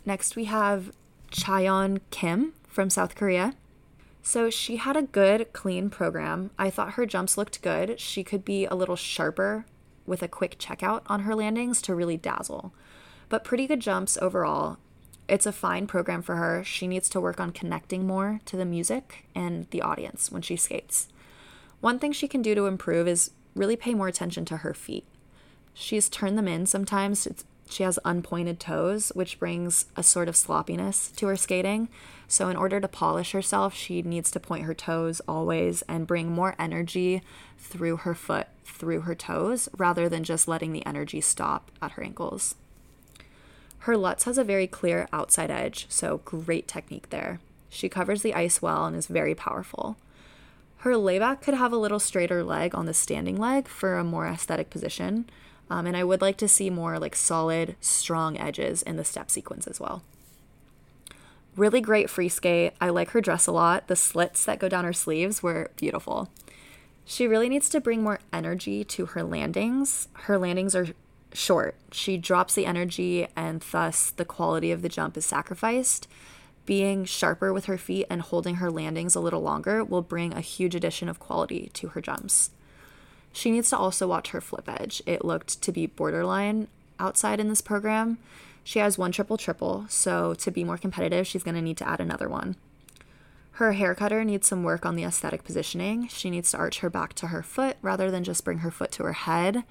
Next, 0.04 0.36
we 0.36 0.44
have 0.46 0.92
Chaeyeon 1.30 2.00
Kim 2.10 2.54
from 2.66 2.90
South 2.90 3.14
Korea. 3.14 3.54
So 4.22 4.50
she 4.50 4.76
had 4.76 4.96
a 4.96 5.02
good, 5.02 5.52
clean 5.52 5.90
program. 5.90 6.50
I 6.58 6.70
thought 6.70 6.92
her 6.92 7.06
jumps 7.06 7.36
looked 7.36 7.62
good. 7.62 7.98
She 7.98 8.22
could 8.22 8.44
be 8.44 8.66
a 8.66 8.74
little 8.74 8.96
sharper 8.96 9.64
with 10.06 10.22
a 10.22 10.28
quick 10.28 10.58
checkout 10.58 11.02
on 11.06 11.20
her 11.20 11.34
landings 11.34 11.82
to 11.82 11.94
really 11.94 12.16
dazzle. 12.16 12.72
But 13.28 13.44
pretty 13.44 13.66
good 13.66 13.80
jumps 13.80 14.16
overall. 14.20 14.78
It's 15.28 15.46
a 15.46 15.52
fine 15.52 15.86
program 15.86 16.22
for 16.22 16.36
her. 16.36 16.62
She 16.62 16.86
needs 16.86 17.08
to 17.10 17.20
work 17.20 17.40
on 17.40 17.52
connecting 17.52 18.06
more 18.06 18.40
to 18.44 18.56
the 18.56 18.64
music 18.64 19.26
and 19.34 19.68
the 19.70 19.82
audience 19.82 20.30
when 20.30 20.42
she 20.42 20.56
skates. 20.56 21.08
One 21.80 21.98
thing 21.98 22.12
she 22.12 22.28
can 22.28 22.42
do 22.42 22.54
to 22.54 22.66
improve 22.66 23.08
is 23.08 23.30
really 23.54 23.76
pay 23.76 23.94
more 23.94 24.08
attention 24.08 24.44
to 24.46 24.58
her 24.58 24.74
feet. 24.74 25.06
She's 25.74 26.08
turned 26.08 26.36
them 26.36 26.48
in 26.48 26.66
sometimes. 26.66 27.26
It's, 27.26 27.44
she 27.72 27.82
has 27.82 27.98
unpointed 28.04 28.60
toes, 28.60 29.10
which 29.14 29.38
brings 29.38 29.86
a 29.96 30.02
sort 30.02 30.28
of 30.28 30.36
sloppiness 30.36 31.10
to 31.12 31.26
her 31.26 31.36
skating. 31.36 31.88
So, 32.28 32.48
in 32.48 32.56
order 32.56 32.80
to 32.80 32.88
polish 32.88 33.32
herself, 33.32 33.74
she 33.74 34.02
needs 34.02 34.30
to 34.30 34.40
point 34.40 34.64
her 34.64 34.74
toes 34.74 35.20
always 35.26 35.82
and 35.82 36.06
bring 36.06 36.30
more 36.30 36.54
energy 36.58 37.22
through 37.58 37.98
her 37.98 38.14
foot, 38.14 38.48
through 38.64 39.02
her 39.02 39.14
toes, 39.14 39.68
rather 39.76 40.08
than 40.08 40.24
just 40.24 40.48
letting 40.48 40.72
the 40.72 40.86
energy 40.86 41.20
stop 41.20 41.70
at 41.80 41.92
her 41.92 42.02
ankles. 42.02 42.54
Her 43.80 43.96
Lutz 43.96 44.24
has 44.24 44.38
a 44.38 44.44
very 44.44 44.66
clear 44.66 45.08
outside 45.12 45.50
edge, 45.50 45.86
so 45.88 46.18
great 46.24 46.68
technique 46.68 47.10
there. 47.10 47.40
She 47.68 47.88
covers 47.88 48.22
the 48.22 48.34
ice 48.34 48.62
well 48.62 48.86
and 48.86 48.94
is 48.94 49.08
very 49.08 49.34
powerful. 49.34 49.96
Her 50.78 50.96
layback 50.96 51.42
could 51.42 51.54
have 51.54 51.72
a 51.72 51.76
little 51.76 51.98
straighter 51.98 52.44
leg 52.44 52.74
on 52.74 52.86
the 52.86 52.94
standing 52.94 53.36
leg 53.36 53.68
for 53.68 53.96
a 53.96 54.04
more 54.04 54.26
aesthetic 54.26 54.68
position, 54.68 55.28
um, 55.70 55.86
and 55.86 55.96
I 55.96 56.04
would 56.04 56.20
like 56.20 56.36
to 56.38 56.48
see 56.48 56.70
more 56.70 56.98
like 56.98 57.16
solid, 57.16 57.76
strong 57.80 58.38
edges 58.38 58.82
in 58.82 58.96
the 58.96 59.04
step 59.04 59.30
sequence 59.30 59.66
as 59.66 59.80
well. 59.80 60.02
Really 61.56 61.80
great 61.80 62.08
free 62.08 62.28
skate. 62.28 62.72
I 62.80 62.88
like 62.88 63.10
her 63.10 63.20
dress 63.20 63.46
a 63.46 63.52
lot. 63.52 63.88
The 63.88 63.96
slits 63.96 64.44
that 64.44 64.58
go 64.58 64.68
down 64.68 64.84
her 64.84 64.92
sleeves 64.92 65.42
were 65.42 65.70
beautiful. 65.76 66.30
She 67.04 67.26
really 67.26 67.48
needs 67.48 67.68
to 67.70 67.80
bring 67.80 68.02
more 68.02 68.20
energy 68.32 68.84
to 68.84 69.06
her 69.06 69.22
landings. 69.22 70.08
Her 70.12 70.38
landings 70.38 70.74
are 70.74 70.88
short. 71.34 71.74
She 71.90 72.16
drops 72.16 72.54
the 72.54 72.66
energy, 72.66 73.26
and 73.36 73.64
thus 73.72 74.10
the 74.10 74.24
quality 74.24 74.72
of 74.72 74.82
the 74.82 74.88
jump 74.88 75.16
is 75.16 75.24
sacrificed. 75.24 76.08
Being 76.64 77.04
sharper 77.04 77.52
with 77.52 77.64
her 77.64 77.78
feet 77.78 78.06
and 78.08 78.22
holding 78.22 78.56
her 78.56 78.70
landings 78.70 79.14
a 79.14 79.20
little 79.20 79.42
longer 79.42 79.84
will 79.84 80.02
bring 80.02 80.32
a 80.32 80.40
huge 80.40 80.74
addition 80.74 81.08
of 81.08 81.18
quality 81.18 81.70
to 81.74 81.88
her 81.88 82.00
jumps. 82.00 82.50
She 83.32 83.50
needs 83.50 83.70
to 83.70 83.78
also 83.78 84.06
watch 84.06 84.30
her 84.30 84.40
flip 84.40 84.68
edge. 84.68 85.02
It 85.06 85.24
looked 85.24 85.62
to 85.62 85.72
be 85.72 85.86
borderline 85.86 86.68
outside 86.98 87.40
in 87.40 87.48
this 87.48 87.60
program. 87.60 88.18
She 88.64 88.78
has 88.78 88.98
one 88.98 89.12
triple 89.12 89.36
triple, 89.36 89.86
so 89.88 90.34
to 90.34 90.50
be 90.50 90.64
more 90.64 90.78
competitive, 90.78 91.26
she's 91.26 91.42
going 91.42 91.56
to 91.56 91.62
need 91.62 91.78
to 91.78 91.88
add 91.88 92.00
another 92.00 92.28
one. 92.28 92.56
Her 93.52 93.72
hair 93.72 93.94
cutter 93.94 94.24
needs 94.24 94.46
some 94.46 94.62
work 94.62 94.86
on 94.86 94.96
the 94.96 95.04
aesthetic 95.04 95.44
positioning. 95.44 96.08
She 96.08 96.30
needs 96.30 96.50
to 96.52 96.58
arch 96.58 96.78
her 96.78 96.88
back 96.88 97.14
to 97.14 97.28
her 97.28 97.42
foot 97.42 97.76
rather 97.82 98.10
than 98.10 98.24
just 98.24 98.44
bring 98.44 98.58
her 98.58 98.70
foot 98.70 98.92
to 98.92 99.04
her 99.04 99.12
head. 99.12 99.64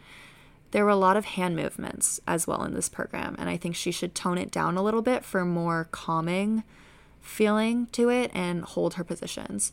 There 0.71 0.85
were 0.85 0.91
a 0.91 0.95
lot 0.95 1.17
of 1.17 1.25
hand 1.25 1.55
movements 1.55 2.19
as 2.27 2.47
well 2.47 2.63
in 2.63 2.73
this 2.73 2.89
program, 2.89 3.35
and 3.39 3.49
I 3.49 3.57
think 3.57 3.75
she 3.75 3.91
should 3.91 4.15
tone 4.15 4.37
it 4.37 4.51
down 4.51 4.77
a 4.77 4.83
little 4.83 5.01
bit 5.01 5.25
for 5.25 5.43
more 5.45 5.87
calming 5.91 6.63
feeling 7.21 7.87
to 7.87 8.09
it 8.09 8.31
and 8.33 8.63
hold 8.63 8.95
her 8.95 9.03
positions. 9.03 9.71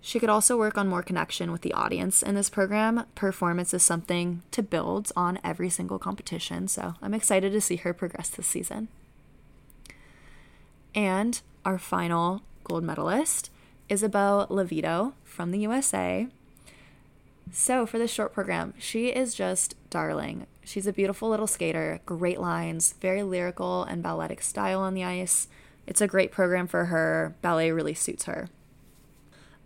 She 0.00 0.20
could 0.20 0.28
also 0.28 0.56
work 0.56 0.78
on 0.78 0.88
more 0.88 1.02
connection 1.02 1.50
with 1.50 1.62
the 1.62 1.72
audience 1.72 2.22
in 2.22 2.34
this 2.34 2.50
program. 2.50 3.04
Performance 3.14 3.74
is 3.74 3.82
something 3.82 4.42
to 4.52 4.62
build 4.62 5.10
on 5.16 5.40
every 5.42 5.68
single 5.70 5.98
competition, 5.98 6.68
so 6.68 6.94
I'm 7.02 7.14
excited 7.14 7.52
to 7.52 7.60
see 7.60 7.76
her 7.76 7.92
progress 7.92 8.28
this 8.28 8.46
season. 8.46 8.88
And 10.94 11.40
our 11.64 11.78
final 11.78 12.42
gold 12.64 12.84
medalist, 12.84 13.50
Isabeau 13.88 14.46
Levito 14.48 15.14
from 15.24 15.50
the 15.50 15.60
USA. 15.60 16.28
So, 17.50 17.86
for 17.86 17.98
this 17.98 18.12
short 18.12 18.34
program, 18.34 18.74
she 18.78 19.08
is 19.08 19.34
just 19.34 19.74
darling. 19.88 20.46
She's 20.64 20.86
a 20.86 20.92
beautiful 20.92 21.30
little 21.30 21.46
skater, 21.46 22.00
great 22.04 22.38
lines, 22.38 22.94
very 23.00 23.22
lyrical 23.22 23.84
and 23.84 24.02
balletic 24.02 24.42
style 24.42 24.80
on 24.80 24.92
the 24.92 25.04
ice. 25.04 25.48
It's 25.86 26.02
a 26.02 26.06
great 26.06 26.30
program 26.30 26.66
for 26.66 26.86
her. 26.86 27.34
Ballet 27.40 27.72
really 27.72 27.94
suits 27.94 28.24
her. 28.24 28.50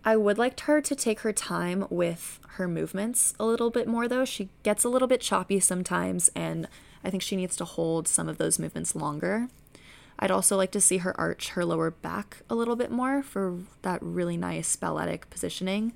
I 0.05 0.17
would 0.17 0.37
like 0.37 0.59
her 0.61 0.81
to 0.81 0.95
take 0.95 1.21
her 1.21 1.31
time 1.31 1.87
with 1.89 2.39
her 2.49 2.67
movements 2.67 3.33
a 3.39 3.45
little 3.45 3.69
bit 3.69 3.87
more, 3.87 4.07
though. 4.07 4.25
She 4.25 4.49
gets 4.61 4.83
a 4.83 4.89
little 4.89 5.07
bit 5.07 5.21
choppy 5.21 5.59
sometimes, 5.59 6.29
and 6.35 6.67
I 7.03 7.09
think 7.09 7.23
she 7.23 7.37
needs 7.37 7.55
to 7.57 7.65
hold 7.65 8.07
some 8.07 8.27
of 8.27 8.37
those 8.37 8.59
movements 8.59 8.95
longer. 8.95 9.47
I'd 10.19 10.31
also 10.31 10.57
like 10.57 10.71
to 10.71 10.81
see 10.81 10.97
her 10.97 11.19
arch 11.19 11.49
her 11.49 11.65
lower 11.65 11.89
back 11.89 12.41
a 12.49 12.55
little 12.55 12.75
bit 12.75 12.91
more 12.91 13.23
for 13.23 13.59
that 13.81 14.01
really 14.01 14.37
nice 14.37 14.75
balletic 14.75 15.29
positioning. 15.29 15.93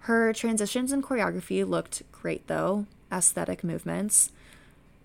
Her 0.00 0.32
transitions 0.32 0.90
and 0.90 1.02
choreography 1.02 1.66
looked 1.66 2.02
great, 2.12 2.46
though, 2.46 2.86
aesthetic 3.12 3.62
movements. 3.62 4.30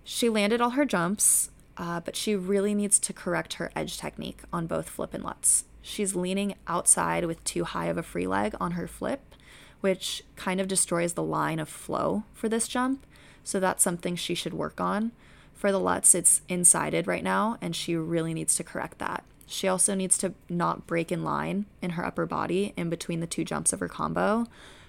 She 0.04 0.28
landed 0.28 0.60
all 0.60 0.70
her 0.70 0.84
jumps, 0.84 1.50
uh, 1.76 2.00
but 2.00 2.16
she 2.16 2.34
really 2.34 2.74
needs 2.74 2.98
to 3.00 3.12
correct 3.12 3.54
her 3.54 3.70
edge 3.76 3.98
technique 3.98 4.40
on 4.52 4.66
both 4.66 4.88
flip 4.88 5.12
and 5.12 5.22
lutz. 5.22 5.64
She's 5.82 6.14
leaning 6.14 6.54
outside 6.66 7.26
with 7.26 7.42
too 7.44 7.64
high 7.64 7.86
of 7.86 7.98
a 7.98 8.02
free 8.02 8.26
leg 8.26 8.54
on 8.60 8.72
her 8.72 8.86
flip, 8.86 9.34
which 9.80 10.22
kind 10.36 10.60
of 10.60 10.68
destroys 10.68 11.14
the 11.14 11.22
line 11.22 11.58
of 11.58 11.68
flow 11.68 12.22
for 12.32 12.48
this 12.48 12.68
jump. 12.68 13.04
So 13.44 13.58
that's 13.58 13.82
something 13.82 14.14
she 14.14 14.36
should 14.36 14.54
work 14.54 14.80
on. 14.80 15.12
For 15.52 15.72
the 15.72 15.80
Lutz, 15.80 16.14
it's 16.14 16.40
insided 16.48 17.06
right 17.06 17.24
now, 17.24 17.58
and 17.60 17.74
she 17.74 17.96
really 17.96 18.32
needs 18.32 18.54
to 18.56 18.64
correct 18.64 18.98
that. 18.98 19.24
She 19.46 19.68
also 19.68 19.94
needs 19.94 20.16
to 20.18 20.34
not 20.48 20.86
break 20.86 21.12
in 21.12 21.24
line 21.24 21.66
in 21.82 21.90
her 21.90 22.06
upper 22.06 22.26
body 22.26 22.72
in 22.76 22.88
between 22.88 23.20
the 23.20 23.26
two 23.26 23.44
jumps 23.44 23.72
of 23.72 23.80
her 23.80 23.88
combo. 23.88 24.46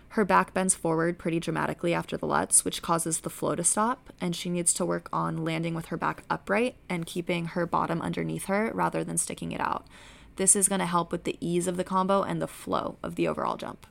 Her 0.09 0.23
back 0.23 0.53
bends 0.53 0.75
forward 0.75 1.17
pretty 1.17 1.39
dramatically 1.39 1.93
after 1.93 2.17
the 2.17 2.27
Lutz, 2.27 2.63
which 2.63 2.83
causes 2.83 3.19
the 3.19 3.31
flow 3.31 3.55
to 3.55 3.63
stop, 3.63 4.13
and 4.21 4.35
she 4.35 4.50
needs 4.50 4.71
to 4.75 4.85
work 4.85 5.09
on 5.12 5.43
landing 5.43 5.73
with 5.73 5.88
her 5.88 5.97
back 5.97 6.23
upright 6.29 6.75
and 6.88 7.07
keeping 7.07 7.45
her 7.45 7.65
bottom 7.65 8.00
underneath 8.01 8.45
her 8.45 8.71
rather 8.75 9.03
than 9.03 9.17
sticking 9.17 9.51
it 9.51 9.59
out. 9.59 9.88
This 10.35 10.55
is 10.55 10.67
going 10.67 10.79
to 10.79 10.85
help 10.85 11.11
with 11.11 11.23
the 11.23 11.37
ease 11.39 11.67
of 11.67 11.77
the 11.77 11.83
combo 11.83 12.23
and 12.23 12.41
the 12.41 12.47
flow 12.47 12.97
of 13.03 13.15
the 13.15 13.27
overall 13.27 13.57
jump. 13.57 13.85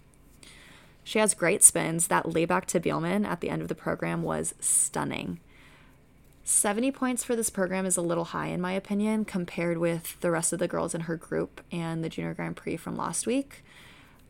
She 1.04 1.18
has 1.18 1.34
great 1.34 1.62
spins. 1.62 2.06
That 2.06 2.26
layback 2.26 2.66
to 2.66 2.80
Biellmann 2.80 3.26
at 3.26 3.40
the 3.40 3.50
end 3.50 3.62
of 3.62 3.68
the 3.68 3.75
program 3.75 4.22
was 4.22 4.54
stunning. 4.61 5.40
70 6.44 6.90
points 6.90 7.22
for 7.22 7.37
this 7.37 7.50
program 7.50 7.87
is 7.87 7.96
a 7.96 8.02
little 8.02 8.26
high, 8.26 8.49
in 8.49 8.61
my 8.61 8.72
opinion, 8.72 9.25
compared 9.25 9.78
with 9.78 10.18
the 10.20 10.30
rest 10.30 10.52
of 10.52 10.58
the 10.58 10.68
girls 10.68 10.94
in 10.94 11.02
her 11.02 11.16
group 11.16 11.61
and 11.70 12.02
the 12.02 12.08
Junior 12.08 12.34
Grand 12.34 12.56
Prix 12.56 12.76
from 12.76 12.96
last 12.96 13.26
week. 13.26 13.64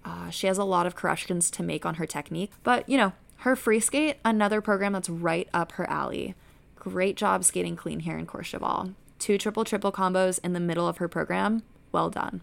Uh, 0.04 0.28
she 0.30 0.46
has 0.46 0.58
a 0.58 0.64
lot 0.64 0.86
of 0.86 0.94
corrections 0.94 1.50
to 1.52 1.62
make 1.62 1.86
on 1.86 1.94
her 1.94 2.06
technique, 2.06 2.52
but 2.62 2.86
you 2.88 2.98
know, 2.98 3.12
her 3.38 3.56
free 3.56 3.80
skate, 3.80 4.16
another 4.24 4.60
program 4.60 4.92
that's 4.92 5.08
right 5.08 5.48
up 5.54 5.72
her 5.72 5.88
alley. 5.88 6.34
Great 6.76 7.16
job 7.16 7.44
skating 7.44 7.76
clean 7.76 8.00
here 8.00 8.18
in 8.18 8.26
Courchevel. 8.26 8.94
Two 9.18 9.38
triple 9.38 9.64
triple 9.64 9.92
combos 9.92 10.38
in 10.44 10.52
the 10.52 10.60
middle 10.60 10.86
of 10.86 10.98
her 10.98 11.08
program 11.08 11.62
well 11.92 12.10
done. 12.10 12.42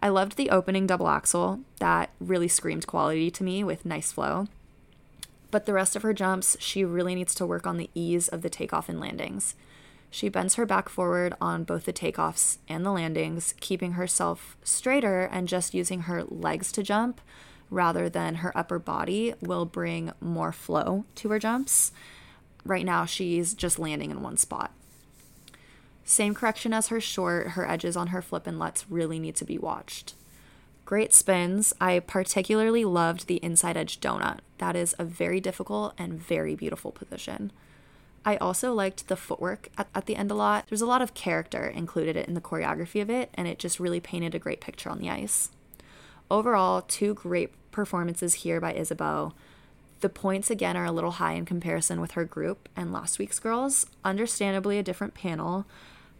I 0.00 0.08
loved 0.08 0.36
the 0.36 0.50
opening 0.50 0.86
double 0.86 1.08
axel. 1.08 1.60
That 1.78 2.10
really 2.20 2.48
screamed 2.48 2.86
quality 2.86 3.30
to 3.30 3.44
me 3.44 3.64
with 3.64 3.84
nice 3.84 4.12
flow. 4.12 4.48
But 5.50 5.66
the 5.66 5.72
rest 5.72 5.94
of 5.96 6.02
her 6.02 6.12
jumps, 6.12 6.56
she 6.60 6.84
really 6.84 7.14
needs 7.14 7.34
to 7.36 7.46
work 7.46 7.66
on 7.66 7.76
the 7.76 7.90
ease 7.94 8.28
of 8.28 8.42
the 8.42 8.50
takeoff 8.50 8.88
and 8.88 9.00
landings. 9.00 9.54
She 10.10 10.28
bends 10.28 10.54
her 10.54 10.66
back 10.66 10.88
forward 10.88 11.34
on 11.40 11.64
both 11.64 11.86
the 11.86 11.92
takeoffs 11.92 12.58
and 12.68 12.84
the 12.84 12.92
landings, 12.92 13.54
keeping 13.60 13.92
herself 13.92 14.56
straighter 14.62 15.22
and 15.24 15.48
just 15.48 15.74
using 15.74 16.02
her 16.02 16.22
legs 16.24 16.70
to 16.72 16.82
jump 16.82 17.20
rather 17.70 18.08
than 18.08 18.36
her 18.36 18.56
upper 18.56 18.78
body 18.78 19.34
will 19.40 19.64
bring 19.64 20.12
more 20.20 20.52
flow 20.52 21.04
to 21.16 21.30
her 21.30 21.38
jumps. 21.38 21.92
Right 22.64 22.84
now, 22.84 23.04
she's 23.04 23.54
just 23.54 23.78
landing 23.78 24.10
in 24.10 24.22
one 24.22 24.36
spot. 24.36 24.72
Same 26.04 26.34
correction 26.34 26.72
as 26.72 26.88
her 26.88 27.00
short, 27.00 27.48
her 27.50 27.68
edges 27.68 27.96
on 27.96 28.08
her 28.08 28.20
flip 28.20 28.46
and 28.46 28.58
lutz 28.58 28.84
really 28.90 29.18
need 29.18 29.36
to 29.36 29.44
be 29.44 29.58
watched. 29.58 30.14
Great 30.84 31.14
spins. 31.14 31.72
I 31.80 31.98
particularly 32.00 32.84
loved 32.84 33.26
the 33.26 33.36
inside 33.36 33.76
edge 33.76 34.00
donut. 34.00 34.40
That 34.58 34.76
is 34.76 34.94
a 34.98 35.04
very 35.04 35.40
difficult 35.40 35.94
and 35.96 36.20
very 36.20 36.54
beautiful 36.54 36.92
position. 36.92 37.52
I 38.24 38.36
also 38.36 38.72
liked 38.72 39.08
the 39.08 39.16
footwork 39.16 39.68
at, 39.78 39.88
at, 39.94 40.06
the 40.06 40.16
end 40.16 40.30
a 40.30 40.34
lot. 40.34 40.66
There's 40.68 40.82
a 40.82 40.86
lot 40.86 41.02
of 41.02 41.14
character 41.14 41.66
included 41.66 42.16
in 42.16 42.34
the 42.34 42.40
choreography 42.40 43.00
of 43.00 43.10
it, 43.10 43.30
and 43.34 43.48
it 43.48 43.58
just 43.58 43.80
really 43.80 44.00
painted 44.00 44.34
a 44.34 44.38
great 44.38 44.60
picture 44.60 44.88
on 44.90 44.98
the 44.98 45.10
ice. 45.10 45.50
Overall, 46.30 46.82
two 46.82 47.14
great 47.14 47.50
performances 47.70 48.34
here 48.34 48.60
by 48.60 48.74
Isabeau. 48.74 49.34
The 50.00 50.08
points 50.08 50.50
again 50.50 50.76
are 50.76 50.86
a 50.86 50.92
little 50.92 51.12
high 51.12 51.32
in 51.32 51.44
comparison 51.44 52.00
with 52.00 52.12
her 52.12 52.24
group 52.24 52.68
and 52.76 52.92
last 52.92 53.18
week's 53.18 53.38
girls. 53.38 53.86
Understandably, 54.04 54.78
a 54.78 54.82
different 54.82 55.14
panel, 55.14 55.66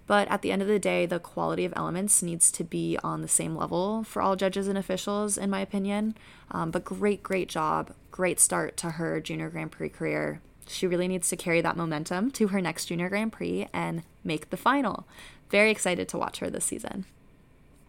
but 0.06 0.28
at 0.28 0.42
the 0.42 0.52
end 0.52 0.61
of 0.61 0.68
the 0.68 0.78
day, 0.78 1.06
the 1.06 1.18
quality 1.18 1.64
of 1.64 1.73
elements 1.76 2.23
needs 2.23 2.50
to 2.52 2.64
be 2.64 2.99
on 3.02 3.23
the 3.23 3.28
same 3.28 3.56
level 3.56 4.04
for 4.04 4.20
all 4.20 4.37
judges 4.37 4.68
and 4.68 4.76
officials, 4.76 5.38
in 5.38 5.50
my 5.50 5.61
opinion. 5.61 6.14
Um, 6.50 6.70
but 6.70 6.84
great, 6.84 7.23
great 7.23 7.49
job. 7.49 7.92
Great 8.11 8.38
start 8.38 8.76
to 8.78 8.92
her 8.92 9.20
Junior 9.20 9.49
Grand 9.49 9.73
Prix 9.73 9.88
career. 9.88 10.40
She 10.66 10.87
really 10.87 11.08
needs 11.08 11.28
to 11.28 11.37
carry 11.37 11.61
that 11.61 11.76
momentum 11.76 12.30
to 12.32 12.49
her 12.49 12.61
next 12.61 12.87
Junior 12.87 13.08
Grand 13.08 13.32
Prix 13.32 13.66
and 13.73 14.02
make 14.23 14.50
the 14.50 14.56
final. 14.56 15.06
Very 15.50 15.70
excited 15.70 16.08
to 16.08 16.18
watch 16.18 16.38
her 16.38 16.50
this 16.50 16.64
season. 16.64 17.06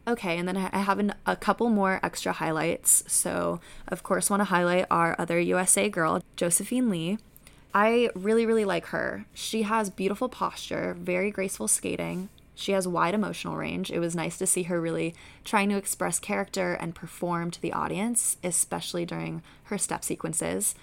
Okay, 0.07 0.37
and 0.37 0.47
then 0.47 0.55
I 0.55 0.77
have 0.77 0.99
an, 0.99 1.15
a 1.25 1.35
couple 1.35 1.69
more 1.69 1.99
extra 2.03 2.31
highlights. 2.31 3.03
So, 3.07 3.59
of 3.87 4.03
course, 4.03 4.29
want 4.29 4.41
to 4.41 4.45
highlight 4.45 4.85
our 4.91 5.15
other 5.17 5.39
USA 5.39 5.89
girl, 5.89 6.21
Josephine 6.35 6.89
Lee. 6.89 7.17
I 7.75 8.09
really, 8.15 8.45
really 8.45 8.63
like 8.63 8.85
her. 8.87 9.25
She 9.33 9.63
has 9.63 9.89
beautiful 9.89 10.29
posture, 10.29 10.95
very 10.97 11.29
graceful 11.29 11.67
skating. 11.67 12.29
She 12.55 12.71
has 12.71 12.87
wide 12.87 13.13
emotional 13.13 13.57
range. 13.57 13.91
It 13.91 13.99
was 13.99 14.15
nice 14.15 14.37
to 14.37 14.47
see 14.47 14.63
her 14.63 14.79
really 14.79 15.13
trying 15.43 15.67
to 15.69 15.77
express 15.77 16.17
character 16.17 16.75
and 16.75 16.95
perform 16.95 17.51
to 17.51 17.61
the 17.61 17.73
audience, 17.73 18.37
especially 18.45 19.05
during 19.05 19.43
her 19.63 19.77
step 19.77 20.05
sequences. 20.05 20.73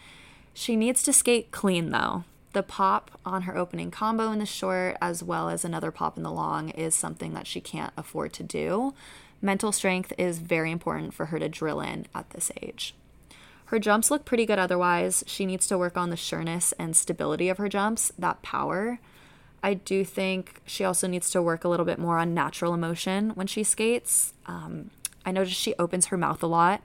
She 0.52 0.76
needs 0.76 1.02
to 1.04 1.14
skate 1.14 1.50
clean 1.50 1.92
though. 1.92 2.24
The 2.52 2.62
pop 2.62 3.18
on 3.24 3.42
her 3.42 3.56
opening 3.56 3.90
combo 3.90 4.30
in 4.30 4.38
the 4.38 4.44
short, 4.44 4.98
as 5.00 5.22
well 5.22 5.48
as 5.48 5.64
another 5.64 5.90
pop 5.90 6.18
in 6.18 6.22
the 6.22 6.30
long, 6.30 6.68
is 6.68 6.94
something 6.94 7.32
that 7.32 7.46
she 7.46 7.62
can't 7.62 7.94
afford 7.96 8.34
to 8.34 8.42
do. 8.42 8.92
Mental 9.40 9.72
strength 9.72 10.12
is 10.18 10.40
very 10.40 10.70
important 10.70 11.14
for 11.14 11.26
her 11.26 11.38
to 11.38 11.48
drill 11.48 11.80
in 11.80 12.04
at 12.14 12.28
this 12.30 12.52
age. 12.60 12.94
Her 13.72 13.78
jumps 13.78 14.10
look 14.10 14.26
pretty 14.26 14.44
good 14.44 14.58
otherwise. 14.58 15.24
She 15.26 15.46
needs 15.46 15.66
to 15.68 15.78
work 15.78 15.96
on 15.96 16.10
the 16.10 16.16
sureness 16.16 16.74
and 16.78 16.94
stability 16.94 17.48
of 17.48 17.56
her 17.56 17.70
jumps, 17.70 18.12
that 18.18 18.42
power. 18.42 18.98
I 19.62 19.72
do 19.72 20.04
think 20.04 20.60
she 20.66 20.84
also 20.84 21.08
needs 21.08 21.30
to 21.30 21.40
work 21.40 21.64
a 21.64 21.70
little 21.70 21.86
bit 21.86 21.98
more 21.98 22.18
on 22.18 22.34
natural 22.34 22.74
emotion 22.74 23.30
when 23.30 23.46
she 23.46 23.64
skates. 23.64 24.34
Um, 24.44 24.90
I 25.24 25.32
notice 25.32 25.54
she 25.54 25.74
opens 25.78 26.08
her 26.08 26.18
mouth 26.18 26.42
a 26.42 26.46
lot 26.46 26.84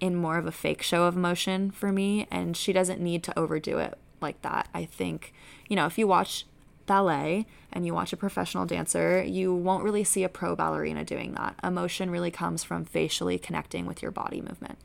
in 0.00 0.16
more 0.16 0.38
of 0.38 0.46
a 0.46 0.52
fake 0.52 0.80
show 0.80 1.04
of 1.04 1.16
emotion 1.16 1.70
for 1.70 1.92
me, 1.92 2.26
and 2.30 2.56
she 2.56 2.72
doesn't 2.72 2.98
need 2.98 3.22
to 3.24 3.38
overdo 3.38 3.76
it 3.76 3.98
like 4.22 4.40
that. 4.40 4.68
I 4.72 4.86
think, 4.86 5.34
you 5.68 5.76
know, 5.76 5.84
if 5.84 5.98
you 5.98 6.06
watch 6.06 6.46
ballet 6.86 7.44
and 7.70 7.84
you 7.84 7.92
watch 7.92 8.14
a 8.14 8.16
professional 8.16 8.64
dancer, 8.64 9.22
you 9.22 9.54
won't 9.54 9.84
really 9.84 10.02
see 10.02 10.24
a 10.24 10.30
pro 10.30 10.56
ballerina 10.56 11.04
doing 11.04 11.34
that. 11.34 11.56
Emotion 11.62 12.08
really 12.08 12.30
comes 12.30 12.64
from 12.64 12.86
facially 12.86 13.38
connecting 13.38 13.84
with 13.84 14.00
your 14.00 14.10
body 14.10 14.40
movement. 14.40 14.78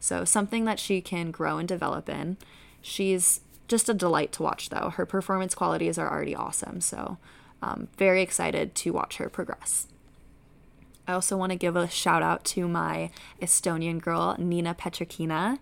So, 0.00 0.24
something 0.24 0.64
that 0.64 0.78
she 0.78 1.00
can 1.00 1.30
grow 1.30 1.58
and 1.58 1.68
develop 1.68 2.08
in. 2.08 2.36
She's 2.82 3.40
just 3.68 3.88
a 3.88 3.94
delight 3.94 4.32
to 4.32 4.42
watch, 4.42 4.68
though. 4.68 4.90
Her 4.90 5.06
performance 5.06 5.54
qualities 5.54 5.98
are 5.98 6.10
already 6.10 6.34
awesome. 6.34 6.80
So, 6.80 7.18
um, 7.62 7.88
very 7.96 8.22
excited 8.22 8.74
to 8.76 8.92
watch 8.92 9.16
her 9.16 9.28
progress. 9.28 9.88
I 11.08 11.12
also 11.12 11.36
want 11.36 11.52
to 11.52 11.58
give 11.58 11.76
a 11.76 11.88
shout 11.88 12.22
out 12.22 12.44
to 12.46 12.68
my 12.68 13.10
Estonian 13.40 14.00
girl, 14.00 14.36
Niina 14.38 14.76
Petrõkina 14.76 15.58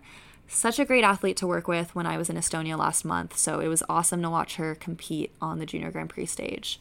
such 0.47 0.79
a 0.79 0.85
great 0.85 1.03
athlete 1.03 1.37
to 1.37 1.47
work 1.47 1.67
with 1.67 1.95
when 1.95 2.05
I 2.05 2.17
was 2.17 2.29
in 2.29 2.35
Estonia 2.35 2.77
last 2.77 3.03
month, 3.03 3.37
so 3.37 3.59
it 3.59 3.67
was 3.67 3.83
awesome 3.89 4.21
to 4.21 4.29
watch 4.29 4.55
her 4.57 4.75
compete 4.75 5.31
on 5.41 5.59
the 5.59 5.65
Junior 5.65 5.91
Grand 5.91 6.09
Prix 6.09 6.27
stage. 6.27 6.79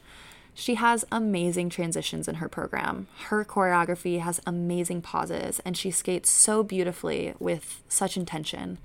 She 0.55 0.77
has 0.77 1.05
amazing 1.11 1.69
transitions 1.69 2.29
in 2.29 2.37
her 2.37 2.49
program. 2.49 3.09
Her 3.25 3.45
choreography 3.45 4.21
has 4.21 4.41
amazing 4.47 5.03
pauses, 5.03 5.61
and 5.65 5.77
she 5.77 5.91
skates 5.91 6.31
so 6.31 6.63
beautifully 6.63 7.35
with 7.41 7.83
such 7.89 8.17
intention. 8.17 8.79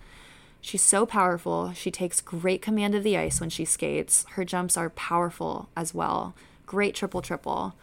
She's 0.61 0.81
so 0.81 1.05
powerful. 1.05 1.71
She 1.73 1.91
takes 1.91 2.21
great 2.21 2.61
command 2.61 2.95
of 2.95 3.03
the 3.03 3.17
ice 3.17 3.39
when 3.39 3.51
she 3.51 3.65
skates. 3.65 4.25
Her 4.31 4.43
jumps 4.43 4.77
are 4.77 4.89
powerful 4.89 5.69
as 5.77 5.93
well. 5.93 6.33
Great 6.65 6.95
triple 6.95 7.21
triple. 7.21 7.75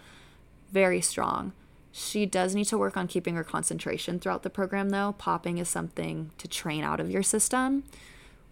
Very 0.72 1.00
strong. 1.00 1.52
She 1.92 2.26
does 2.26 2.54
need 2.54 2.66
to 2.66 2.76
work 2.76 2.96
on 2.96 3.06
keeping 3.06 3.36
her 3.36 3.44
concentration 3.44 4.18
throughout 4.18 4.42
the 4.42 4.50
program, 4.50 4.90
though. 4.90 5.14
Popping 5.16 5.58
is 5.58 5.68
something 5.68 6.30
to 6.38 6.48
train 6.48 6.84
out 6.84 7.00
of 7.00 7.10
your 7.10 7.22
system. 7.22 7.84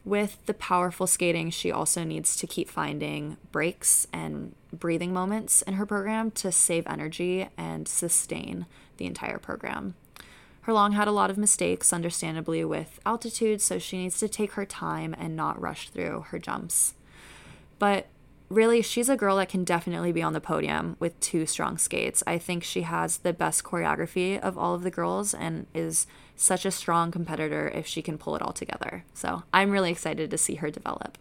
With 0.04 0.44
the 0.44 0.54
powerful 0.54 1.06
skating, 1.06 1.48
she 1.50 1.72
also 1.72 2.04
needs 2.04 2.36
to 2.36 2.46
keep 2.46 2.68
finding 2.68 3.38
breaks 3.52 4.06
and 4.12 4.54
breathing 4.70 5.14
moments 5.14 5.62
in 5.62 5.74
her 5.74 5.86
program 5.86 6.30
to 6.32 6.52
save 6.52 6.86
energy 6.86 7.48
and 7.56 7.88
sustain 7.88 8.66
the 8.98 9.06
entire 9.06 9.38
program. 9.38 9.94
Her 10.62 10.74
long 10.74 10.92
had 10.92 11.08
a 11.08 11.12
lot 11.12 11.30
of 11.30 11.38
mistakes, 11.38 11.92
understandably, 11.92 12.64
with 12.64 13.00
altitude, 13.06 13.62
so 13.62 13.78
she 13.78 13.98
needs 13.98 14.18
to 14.20 14.28
take 14.28 14.52
her 14.52 14.66
time 14.66 15.14
and 15.18 15.34
not 15.34 15.60
rush 15.60 15.88
through 15.88 16.26
her 16.28 16.38
jumps. 16.38 16.94
But 17.78 18.06
really, 18.48 18.82
she's 18.82 19.08
a 19.08 19.16
girl 19.16 19.36
that 19.36 19.48
can 19.48 19.64
definitely 19.64 20.12
be 20.12 20.22
on 20.22 20.32
the 20.32 20.40
podium 20.40 20.96
with 20.98 21.18
two 21.20 21.46
strong 21.46 21.78
skates. 21.78 22.22
I 22.26 22.38
think 22.38 22.62
she 22.62 22.82
has 22.82 23.18
the 23.18 23.32
best 23.32 23.64
choreography 23.64 24.38
of 24.38 24.58
all 24.58 24.74
of 24.74 24.82
the 24.82 24.90
girls 24.90 25.34
and 25.34 25.66
is 25.74 26.06
such 26.36 26.64
a 26.64 26.70
strong 26.70 27.10
competitor 27.10 27.68
if 27.68 27.86
she 27.86 28.02
can 28.02 28.18
pull 28.18 28.36
it 28.36 28.42
all 28.42 28.52
together. 28.52 29.04
So 29.14 29.44
I'm 29.52 29.70
really 29.70 29.90
excited 29.90 30.30
to 30.30 30.38
see 30.38 30.56
her 30.56 30.70
develop. 30.70 31.18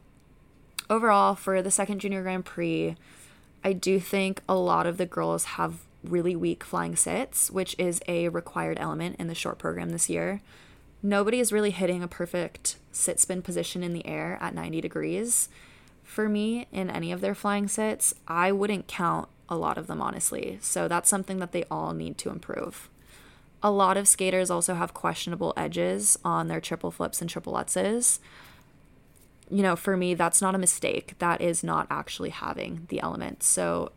Overall, 0.90 1.36
for 1.36 1.62
the 1.62 1.72
second 1.72 2.00
Junior 2.00 2.24
Grand 2.24 2.46
Prix, 2.46 2.96
I 3.64 3.74
do 3.74 4.00
think 4.00 4.42
a 4.50 4.56
lot 4.56 4.86
of 4.86 4.98
the 4.98 5.06
girls 5.06 5.46
have 5.46 5.76
really 6.04 6.36
weak 6.36 6.64
flying 6.64 6.96
sits, 6.96 7.50
which 7.50 7.76
is 7.78 8.02
a 8.08 8.28
required 8.30 8.78
element 8.80 9.16
in 9.18 9.28
the 9.28 9.36
short 9.36 9.58
program 9.58 9.92
this 9.92 10.10
year. 10.10 10.42
Nobody 11.02 11.40
is 11.40 11.54
really 11.54 11.72
hitting 11.72 12.04
a 12.04 12.08
perfect 12.08 12.78
sit 12.92 13.20
spin 13.20 13.42
position 13.42 13.84
in 13.84 13.94
the 13.94 14.06
air 14.06 14.38
at 14.42 14.54
90 14.54 14.82
degrees 14.82 15.50
for 16.04 16.30
me 16.30 16.68
in 16.72 16.90
any 16.90 17.12
of 17.12 17.22
their 17.22 17.36
flying 17.36 17.68
sits, 17.68 18.14
I 18.28 18.52
wouldn't 18.52 18.88
count 18.88 19.30
a 19.50 19.56
lot 19.56 19.78
of 19.78 19.88
them, 19.88 20.02
honestly. 20.02 20.58
So 20.62 20.88
that's 20.88 21.10
something 21.10 21.40
that 21.40 21.52
they 21.52 21.64
all 21.70 21.94
need 21.94 22.18
to 22.20 22.30
improve. 22.30 22.90
A 23.62 23.72
lot 23.72 23.98
of 23.98 24.08
skaters 24.08 24.52
also 24.52 24.76
have 24.76 24.94
questionable 24.94 25.54
edges 25.56 26.20
on 26.24 26.48
their 26.48 26.60
triple 26.62 26.92
flips 26.92 27.22
and 27.22 27.30
triple 27.30 27.54
lutzes. 27.54 28.20
You 29.50 29.62
know, 29.62 29.76
for 29.76 29.96
me, 29.96 30.14
that's 30.14 30.42
not 30.42 30.56
a 30.56 30.60
mistake. 30.60 31.16
That 31.20 31.42
is 31.42 31.64
not 31.64 31.88
actually 31.90 32.32
having 32.32 32.86
the 32.90 33.02
element. 33.02 33.44
So 33.44 33.92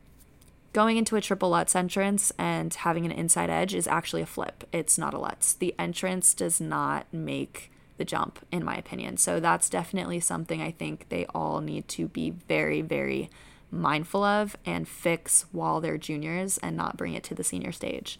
going 0.72 0.98
into 0.98 1.16
a 1.16 1.20
triple 1.20 1.50
lutz 1.50 1.74
entrance 1.74 2.32
and 2.38 2.72
having 2.74 3.06
an 3.06 3.12
inside 3.12 3.50
edge 3.50 3.74
is 3.74 3.88
actually 3.88 4.22
a 4.22 4.26
flip. 4.26 4.64
It's 4.72 4.98
not 4.98 5.14
a 5.14 5.18
lutz. 5.18 5.54
The 5.54 5.74
entrance 5.78 6.34
does 6.34 6.60
not 6.60 7.06
make 7.12 7.72
the 7.96 8.04
jump, 8.04 8.38
in 8.50 8.64
my 8.64 8.76
opinion. 8.76 9.16
So 9.16 9.40
that's 9.40 9.68
definitely 9.70 10.20
something 10.20 10.62
I 10.62 10.70
think 10.70 11.08
they 11.08 11.26
all 11.26 11.60
need 11.60 11.88
to 11.88 12.08
be 12.08 12.30
very, 12.30 12.82
very 12.82 13.30
mindful 13.70 14.22
of 14.22 14.56
and 14.64 14.88
fix 14.88 15.46
while 15.52 15.80
they're 15.80 15.98
juniors 15.98 16.58
and 16.58 16.76
not 16.76 16.96
bring 16.96 17.14
it 17.14 17.24
to 17.24 17.34
the 17.34 17.44
senior 17.44 17.72
stage. 17.72 18.18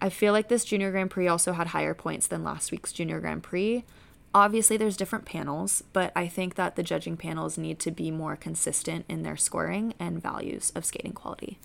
I 0.00 0.10
feel 0.10 0.32
like 0.32 0.48
this 0.48 0.64
Junior 0.64 0.92
Grand 0.92 1.10
Prix 1.10 1.26
also 1.26 1.52
had 1.52 1.68
higher 1.68 1.94
points 1.94 2.28
than 2.28 2.44
last 2.44 2.70
week's 2.70 2.92
Junior 2.92 3.20
Grand 3.20 3.42
Prix. 3.42 3.84
Obviously, 4.32 4.76
there's 4.76 4.96
different 4.96 5.24
panels, 5.24 5.82
but 5.92 6.12
I 6.14 6.28
think 6.28 6.54
that 6.54 6.76
the 6.76 6.82
judging 6.82 7.16
panels 7.16 7.58
need 7.58 7.80
to 7.80 7.90
be 7.90 8.10
more 8.10 8.36
consistent 8.36 9.06
in 9.08 9.22
their 9.22 9.36
scoring 9.36 9.94
and 9.98 10.22
values 10.22 10.70
of 10.76 10.84
skating 10.84 11.12
quality. 11.12 11.58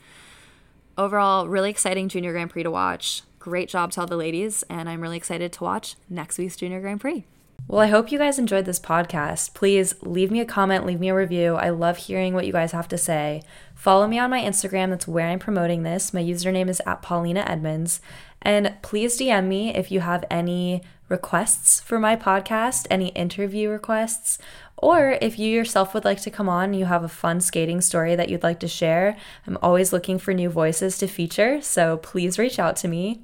Overall, 0.98 1.48
really 1.48 1.70
exciting 1.70 2.10
Junior 2.10 2.32
Grand 2.32 2.50
Prix 2.50 2.64
to 2.64 2.72
watch. 2.72 3.22
Great 3.44 3.68
job 3.68 3.92
to 3.92 4.00
all 4.00 4.08
the 4.08 4.16
ladies, 4.16 4.64
and 4.70 4.88
I'm 4.88 5.02
really 5.02 5.18
excited 5.18 5.52
to 5.52 5.66
watch 5.66 5.98
next 6.10 6.38
week's 6.38 6.56
Junior 6.56 6.80
Grand 6.80 7.02
Prix. 7.02 7.26
Well, 7.68 7.82
I 7.82 7.88
hope 7.88 8.10
you 8.10 8.18
guys 8.18 8.40
enjoyed 8.40 8.64
this 8.64 8.80
podcast. 8.80 9.54
Please 9.54 9.96
leave 10.02 10.32
me 10.32 10.40
a 10.40 10.46
comment, 10.46 10.86
leave 10.86 11.02
me 11.02 11.10
a 11.10 11.14
review. 11.14 11.56
I 11.56 11.70
love 11.70 11.98
hearing 11.98 12.34
what 12.34 12.46
you 12.46 12.54
guys 12.54 12.72
have 12.72 12.88
to 12.88 12.98
say. 12.98 13.42
Follow 13.76 14.08
me 14.08 14.18
on 14.18 14.30
my 14.30 14.40
Instagram, 14.40 14.92
that's 14.92 15.10
where 15.10 15.28
I'm 15.28 15.40
promoting 15.40 15.84
this. 15.84 16.14
My 16.14 16.24
username 16.24 16.70
is 16.70 16.82
at 16.86 17.02
Polina 17.02 17.42
Edmunds. 17.46 18.00
And 18.42 18.76
please 18.82 19.20
DM 19.20 19.48
me 19.48 19.76
if 19.76 19.92
you 19.92 20.00
have 20.00 20.24
any 20.32 20.82
requests 21.10 21.82
for 21.82 22.00
my 22.00 22.16
podcast, 22.16 22.88
any 22.90 23.10
interview 23.10 23.68
requests, 23.68 24.38
or 24.78 25.18
if 25.22 25.38
you 25.38 25.50
yourself 25.50 25.94
would 25.94 26.06
like 26.06 26.22
to 26.22 26.32
come 26.32 26.48
on, 26.48 26.74
you 26.74 26.86
have 26.86 27.04
a 27.04 27.10
fun 27.10 27.42
skating 27.42 27.82
story 27.82 28.16
that 28.16 28.30
you'd 28.30 28.42
like 28.42 28.62
to 28.62 28.70
share. 28.70 29.18
I'm 29.46 29.58
always 29.62 29.92
looking 29.92 30.18
for 30.18 30.34
new 30.34 30.50
voices 30.50 30.98
to 31.00 31.08
feature, 31.08 31.62
so 31.62 31.98
please 31.98 32.40
reach 32.40 32.58
out 32.58 32.78
to 32.78 32.88
me. 32.88 33.24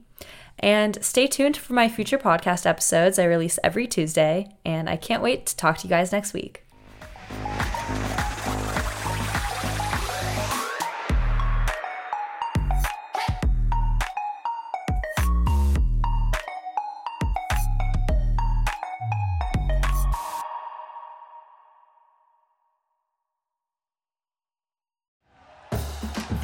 And 0.60 1.04
stay 1.04 1.28
tuned 1.28 1.58
for 1.58 1.74
my 1.74 1.88
future 1.88 2.17
podcast 2.17 2.65
episodes. 2.65 3.17
I 3.17 3.24
release 3.24 3.60
every 3.63 3.88
Tuesday, 3.88 4.56
and 4.65 4.89
I 4.89 4.98
can't 4.98 5.24
wait 5.24 5.45
to 5.48 5.56
talk 5.56 5.78
to 5.80 5.88
you 5.88 5.89
guys 5.89 6.12
next 6.12 6.34
week. 6.34 6.65